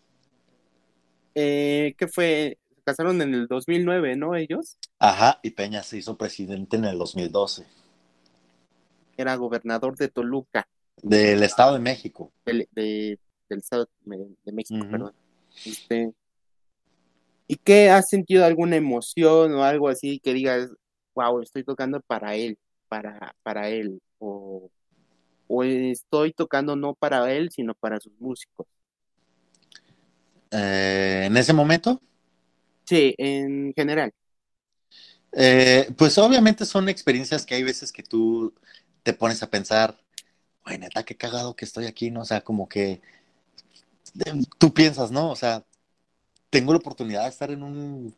[1.34, 2.58] Eh, ¿Qué fue?
[2.74, 4.34] Se casaron en el 2009, ¿no?
[4.34, 4.76] Ellos.
[4.98, 7.66] Ajá, y Peña se hizo presidente en el 2012.
[9.16, 10.66] Era gobernador de Toluca.
[11.02, 12.32] Del Estado de México.
[12.44, 13.18] del
[13.48, 15.12] Estado de, México, perdón.
[15.64, 16.12] Este,
[17.46, 20.70] ¿Y qué has sentido alguna emoción o algo así que digas,
[21.14, 22.58] wow, estoy tocando para él,
[22.88, 24.70] para, para él, o,
[25.64, 28.66] estoy tocando no para él, sino para sus músicos.
[30.50, 32.00] Eh, ¿En ese momento?
[32.84, 34.12] Sí, en general.
[35.32, 38.52] Eh, pues obviamente son experiencias que hay veces que tú
[39.02, 39.98] te pones a pensar,
[40.64, 42.20] güey, neta, qué cagado que estoy aquí, ¿no?
[42.20, 43.00] O sea, como que
[44.58, 45.30] tú piensas, ¿no?
[45.30, 45.64] O sea,
[46.50, 48.14] tengo la oportunidad de estar en un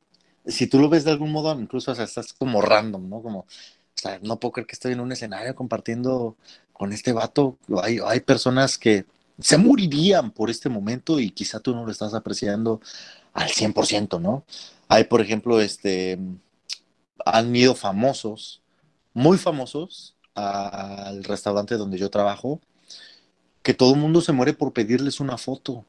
[0.46, 3.22] si tú lo ves de algún modo, incluso o sea, estás como random, ¿no?
[3.22, 3.46] Como, o
[3.94, 6.36] sea, no puedo creer que estoy en un escenario compartiendo
[6.72, 7.58] con este vato.
[7.82, 9.06] Hay, hay personas que
[9.38, 12.80] se morirían por este momento y quizá tú no lo estás apreciando
[13.32, 14.44] al 100%, ¿no?
[14.88, 16.18] Hay, por ejemplo, este,
[17.24, 18.62] han ido famosos,
[19.12, 22.60] muy famosos, al restaurante donde yo trabajo,
[23.62, 25.84] que todo el mundo se muere por pedirles una foto,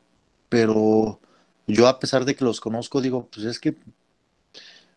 [0.50, 1.20] pero
[1.68, 3.76] yo a pesar de que los conozco, digo, pues es que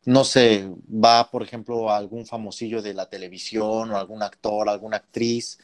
[0.09, 4.97] no sé, va, por ejemplo, a algún famosillo de la televisión o algún actor, alguna
[4.97, 5.59] actriz,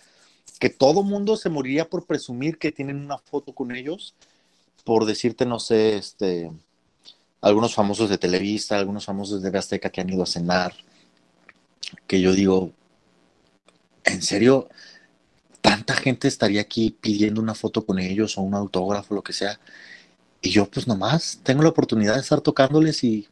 [0.61, 4.15] que todo mundo se moriría por presumir que tienen una foto con ellos,
[4.85, 6.53] por decirte, no sé, este,
[7.41, 10.75] algunos famosos de Televisa, algunos famosos de Azteca que han ido a cenar,
[12.07, 12.71] que yo digo,
[14.05, 14.69] ¿en serio?
[15.63, 19.59] tanta gente estaría aquí pidiendo una foto con ellos o un autógrafo, lo que sea.
[20.43, 23.27] Y yo pues nomás tengo la oportunidad de estar tocándoles y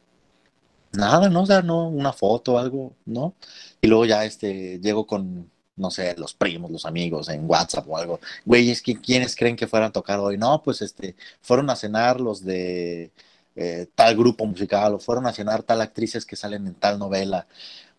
[0.93, 1.43] nada, ¿no?
[1.43, 3.35] O sea, no, una foto algo, ¿no?
[3.81, 7.97] Y luego ya este, llego con, no sé, los primos, los amigos en WhatsApp o
[7.97, 8.19] algo.
[8.45, 10.37] Güey, es que ¿quiénes creen que fueran a tocar hoy?
[10.37, 13.11] No, pues este, fueron a cenar los de
[13.55, 17.47] eh, tal grupo musical o fueron a cenar tal actrices que salen en tal novela.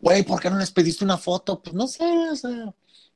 [0.00, 1.60] Güey, ¿por qué no les pediste una foto?
[1.62, 2.74] Pues no sé, o sea,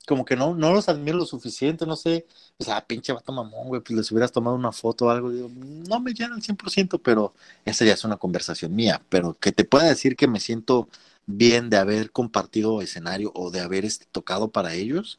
[0.09, 2.27] como que no, no los admiro lo suficiente, no sé.
[2.59, 5.31] O sea, pinche vato mamón, güey, pues les hubieras tomado una foto o algo.
[5.31, 7.35] Digo, no me llena al 100%, pero
[7.67, 9.03] esa ya es una conversación mía.
[9.11, 10.89] Pero que te pueda decir que me siento
[11.27, 15.19] bien de haber compartido escenario o de haber este, tocado para ellos,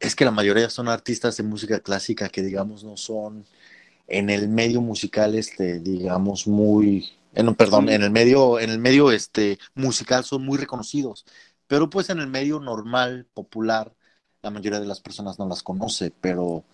[0.00, 3.46] es que la mayoría son artistas de música clásica que, digamos, no son
[4.08, 9.12] en el medio musical, este, digamos, muy, en, perdón, en el medio, en el medio
[9.12, 11.24] este, musical son muy reconocidos,
[11.66, 13.94] pero pues en el medio normal, popular,
[14.42, 16.64] la mayoría de las personas no las conoce, pero,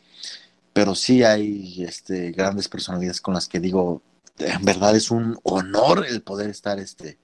[0.72, 4.02] pero sí hay este, grandes personalidades con las que digo,
[4.38, 7.18] en verdad es un honor el poder estar este,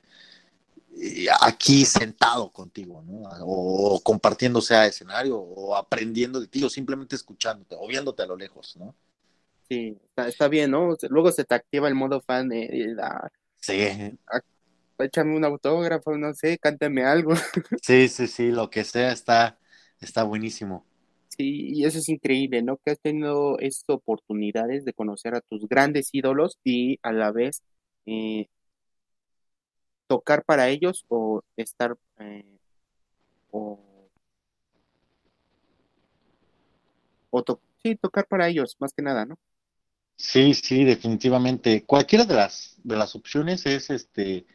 [1.41, 3.29] aquí sentado contigo, ¿no?
[3.43, 8.37] O, compartiendo sea escenario, o aprendiendo de ti, o simplemente escuchándote, o viéndote a lo
[8.37, 8.95] lejos, ¿no?
[9.69, 10.97] Sí, está, bien, ¿no?
[11.11, 13.31] Luego se te activa el modo fan de, la...
[13.61, 14.17] Sí.
[14.99, 17.33] Échame un autógrafo, no sé, cántame algo.
[17.83, 19.59] Sí, sí, sí, lo que sea está,
[20.01, 20.85] está buenísimo.
[21.29, 22.79] Sí, y eso es increíble, ¿no?
[22.79, 27.63] Que has tenido estas oportunidades de conocer a tus grandes ídolos y a la vez
[28.07, 28.49] eh,
[30.09, 32.45] tocar para ellos o estar eh,
[33.51, 33.79] o,
[37.83, 39.37] sí, tocar para ellos, más que nada, ¿no?
[40.17, 41.85] Sí, sí, definitivamente.
[41.85, 44.47] Cualquiera de las de las opciones es este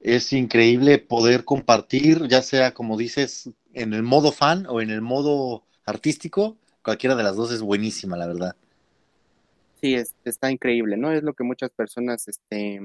[0.00, 5.00] es increíble poder compartir, ya sea como dices, en el modo fan o en el
[5.00, 8.56] modo artístico, cualquiera de las dos es buenísima, la verdad.
[9.80, 11.12] Sí, es, está increíble, ¿no?
[11.12, 12.80] Es lo que muchas personas este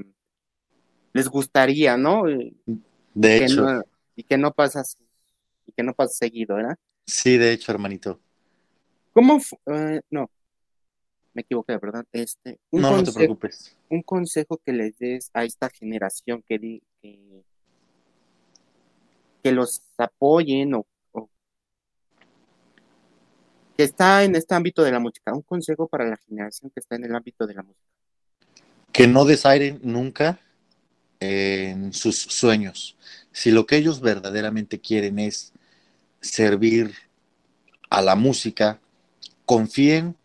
[1.14, 2.24] les gustaría, ¿no?
[3.14, 3.84] De hecho.
[4.16, 4.98] y que no pasas,
[5.66, 6.78] y que no pasa seguido, ¿verdad?
[7.06, 8.20] Sí, de hecho, hermanito.
[9.14, 9.42] ¿Cómo?
[9.66, 10.30] Eh, no,
[11.34, 12.06] me equivoqué, ¿verdad?
[12.12, 13.76] Este, no, no te preocupes.
[13.90, 17.44] Un consejo que les des a esta generación que, que,
[19.52, 21.30] los apoyen o, o,
[23.76, 25.34] que está en este ámbito de la música.
[25.34, 27.86] Un consejo para la generación que está en el ámbito de la música.
[28.92, 30.40] Que no desairen nunca
[31.20, 32.98] en sus sueños.
[33.32, 35.54] Si lo que ellos verdaderamente quieren es
[36.20, 36.94] servir
[37.90, 38.80] a la música,
[39.46, 40.16] confíen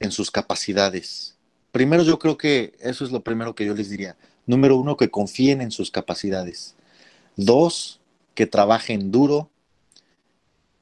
[0.00, 1.36] en sus capacidades.
[1.72, 4.16] Primero yo creo que eso es lo primero que yo les diría.
[4.46, 6.74] Número uno, que confíen en sus capacidades.
[7.36, 8.00] Dos,
[8.34, 9.50] que trabajen duro.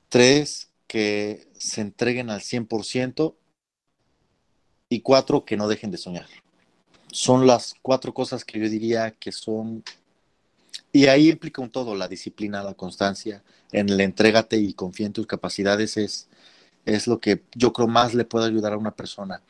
[0.09, 3.35] Tres, que se entreguen al 100%.
[4.89, 6.27] Y cuatro, que no dejen de soñar
[7.15, 9.85] son las cuatro cosas que yo diría que son,
[10.91, 15.12] y ahí implica un todo, la disciplina, la constancia, en el entrégate y confía en
[15.12, 16.27] tus capacidades es,
[16.85, 19.41] es lo que yo creo más le puede ayudar a una persona.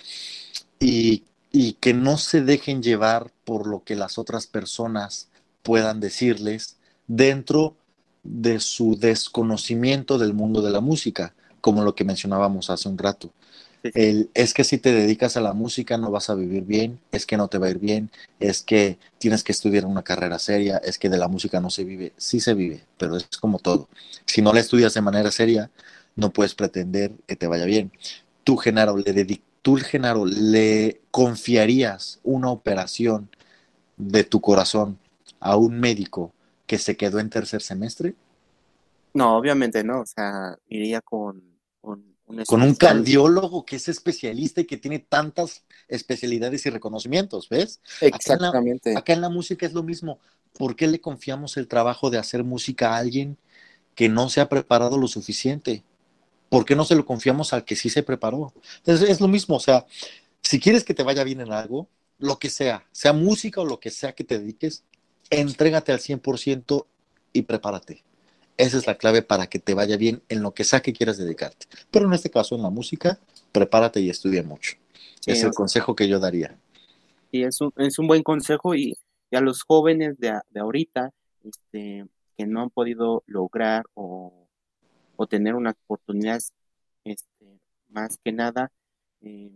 [0.78, 5.28] Y, y que no se dejen llevar por lo que las otras personas
[5.62, 6.76] puedan decirles
[7.06, 7.76] dentro
[8.24, 13.30] de su desconocimiento del mundo de la música, como lo que mencionábamos hace un rato
[13.92, 17.36] es que si te dedicas a la música no vas a vivir bien, es que
[17.36, 20.98] no te va a ir bien, es que tienes que estudiar una carrera seria, es
[20.98, 22.12] que de la música no se vive.
[22.16, 23.88] Sí se vive, pero es como todo.
[24.24, 25.70] Si no la estudias de manera seria,
[26.16, 27.92] no puedes pretender que te vaya bien.
[28.42, 33.30] Tú, Genaro, le, tú, Genaro, ¿le confiarías una operación
[33.96, 34.98] de tu corazón
[35.40, 36.32] a un médico
[36.66, 38.14] que se quedó en tercer semestre?
[39.14, 40.02] No, obviamente no.
[40.02, 41.54] O sea, iría con
[42.46, 47.80] con un cardiólogo que es especialista y que tiene tantas especialidades y reconocimientos, ¿ves?
[48.00, 48.96] Exactamente.
[48.96, 50.18] Acá en, la, música es lo mismo.
[50.56, 53.36] ¿Por qué le confiamos el trabajo de hacer música a alguien
[53.94, 55.84] que no se ha preparado lo suficiente?
[56.54, 58.52] ¿Por qué no se lo confiamos al que sí se preparó?
[58.76, 59.86] Entonces, es lo mismo, o sea,
[60.40, 61.88] si quieres que te vaya bien en algo,
[62.20, 64.84] lo que sea, sea música o lo que sea que te dediques,
[65.30, 66.86] entrégate al 100%
[67.32, 68.04] y prepárate.
[68.56, 71.18] Esa es la clave para que te vaya bien en lo que sea que quieras
[71.18, 71.66] dedicarte.
[71.90, 73.18] Pero en este caso, en la música,
[73.50, 74.76] prepárate y estudia mucho.
[75.26, 76.56] es el consejo que yo daría.
[77.32, 78.96] Y es un, es un buen consejo y,
[79.32, 81.10] a los jóvenes de, ahorita
[81.42, 82.06] este,
[82.38, 84.43] que no han podido lograr o,
[85.28, 86.52] tener unas oportunidades
[87.04, 87.58] este,
[87.88, 88.70] más que nada,
[89.22, 89.52] eh,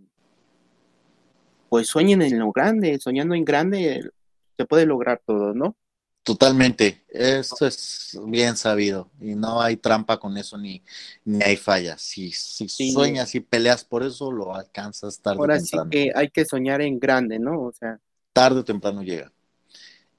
[1.69, 4.11] pues sueñen en lo grande, soñando en grande
[4.57, 5.77] se puede lograr todo, ¿no?
[6.23, 10.83] Totalmente, esto es bien sabido y no hay trampa con eso ni,
[11.25, 12.03] ni hay fallas.
[12.03, 15.83] Si, si sueñas y peleas por eso, lo alcanzas tarde Ahora o temprano.
[15.85, 17.63] Ahora sí que hay que soñar en grande, ¿no?
[17.63, 17.99] O sea,
[18.35, 19.33] tarde o temprano llega.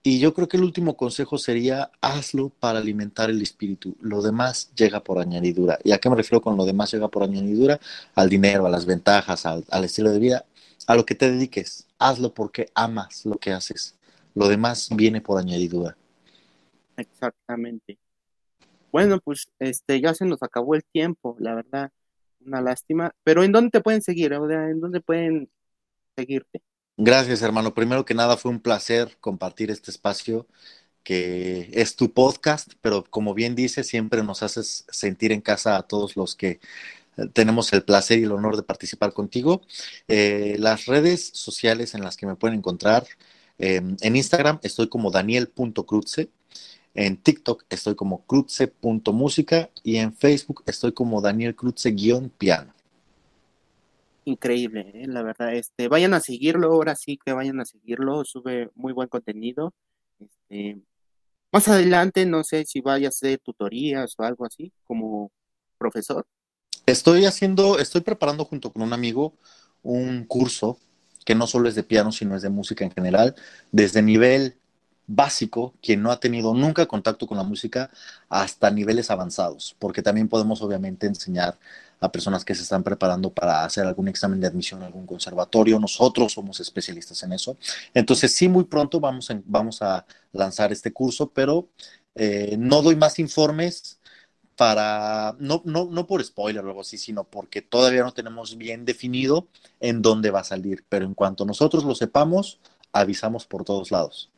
[0.01, 3.97] Y yo creo que el último consejo sería hazlo para alimentar el espíritu.
[3.99, 5.77] Lo demás llega por añadidura.
[5.83, 7.79] ¿Y a qué me refiero con lo demás llega por añadidura?
[8.15, 10.45] Al dinero, a las ventajas, al, estilo de vida,
[10.87, 11.85] a lo que te dediques.
[11.97, 13.95] Hazlo porque amas lo que haces.
[14.35, 15.97] Lo demás viene por añadidura.
[16.95, 17.97] Exactamente.
[18.93, 21.91] Bueno, pues este ya se nos acabó el tiempo, la verdad,
[22.45, 23.11] una lástima.
[23.23, 24.31] Pero ¿en dónde te pueden seguir?
[24.31, 25.49] ¿En dónde pueden
[26.15, 26.61] seguirte?
[27.01, 27.73] Gracias, hermano.
[27.73, 30.47] Primero que nada, fue un placer compartir este espacio
[31.03, 35.83] que es tu podcast, pero como bien dices, siempre nos haces sentir en casa a
[35.83, 36.59] todos los que
[37.17, 39.61] eh, tenemos el placer y el honor de participar contigo.
[40.09, 43.05] Eh, las redes sociales en las que me pueden encontrar,
[43.59, 46.29] eh, en Instagram estoy como daniel.cruze,
[46.95, 52.73] en TikTok estoy como cruze.música y en Facebook estoy como Daniel Cruze-piano.
[54.25, 55.07] Increíble, ¿eh?
[55.07, 55.53] la verdad.
[55.53, 59.73] Este, vayan a seguirlo, ahora sí que vayan a seguirlo, sube muy buen contenido.
[60.19, 60.79] Este,
[61.51, 65.31] más adelante, no sé si vaya a hacer tutorías o algo así, como
[65.77, 66.25] profesor.
[66.85, 69.33] Estoy haciendo, estoy preparando junto con un amigo
[69.81, 70.77] un curso
[71.25, 73.35] que no solo es de piano, sino es de música en general,
[73.71, 74.55] desde nivel
[75.09, 77.89] básico, quien no ha tenido nunca contacto con la música,
[78.29, 81.57] hasta niveles avanzados, porque también podemos obviamente enseñar
[81.99, 85.79] a personas que se están preparando para hacer algún examen de admisión a algún conservatorio.
[85.79, 87.57] Nosotros somos especialistas en eso.
[87.93, 91.67] Entonces, sí, muy pronto vamos, vamos a lanzar este curso, pero
[92.15, 93.99] eh, no doy más informes
[94.55, 98.85] para, no, no, no por spoiler o algo así, sino porque todavía no tenemos bien
[98.85, 99.47] definido
[99.79, 100.85] en dónde va a salir.
[100.89, 102.59] Pero en cuanto nosotros lo sepamos,
[102.93, 104.29] avisamos por todos lados.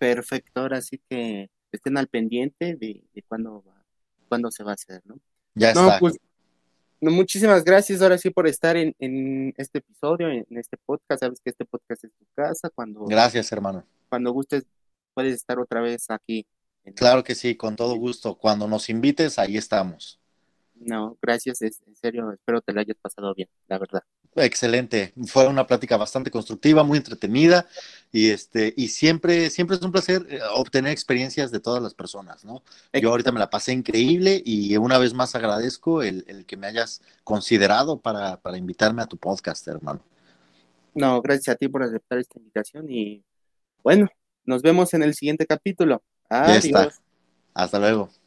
[0.00, 3.62] Perfecto, ahora sí que estén al pendiente de, de cuándo,
[4.30, 5.20] cuándo se va a hacer, ¿no?
[5.54, 5.98] Ya está.
[5.98, 6.18] Pues,
[7.02, 8.94] muchísimas gracias ahora sí por estar en,
[9.58, 11.20] este episodio, en, este podcast.
[11.22, 12.70] Sabes que este podcast es tu casa.
[12.70, 13.84] Cuando, gracias, hermano.
[14.08, 14.64] Cuando gustes,
[15.12, 16.46] puedes estar otra vez aquí.
[16.96, 18.38] Claro que sí, con todo gusto.
[18.38, 20.19] Cuando nos invites, ahí estamos.
[20.80, 24.02] No, gracias, en serio, espero te la hayas pasado bien, la verdad.
[24.34, 27.66] Excelente, fue una plática bastante constructiva, muy entretenida
[28.10, 32.46] y este y siempre siempre es un placer eh, obtener experiencias de todas las personas,
[32.46, 32.62] ¿no?
[32.94, 37.02] Yo ahorita me la pasé increíble y una vez más agradezco el, que me hayas
[37.24, 40.00] considerado para, para invitarme a tu podcast, hermano.
[40.94, 43.22] No, gracias a ti por aceptar esta invitación y
[43.82, 44.08] bueno,
[44.44, 46.02] nos vemos en el siguiente capítulo.
[46.30, 47.00] Adiós.
[47.52, 48.19] Hasta luego.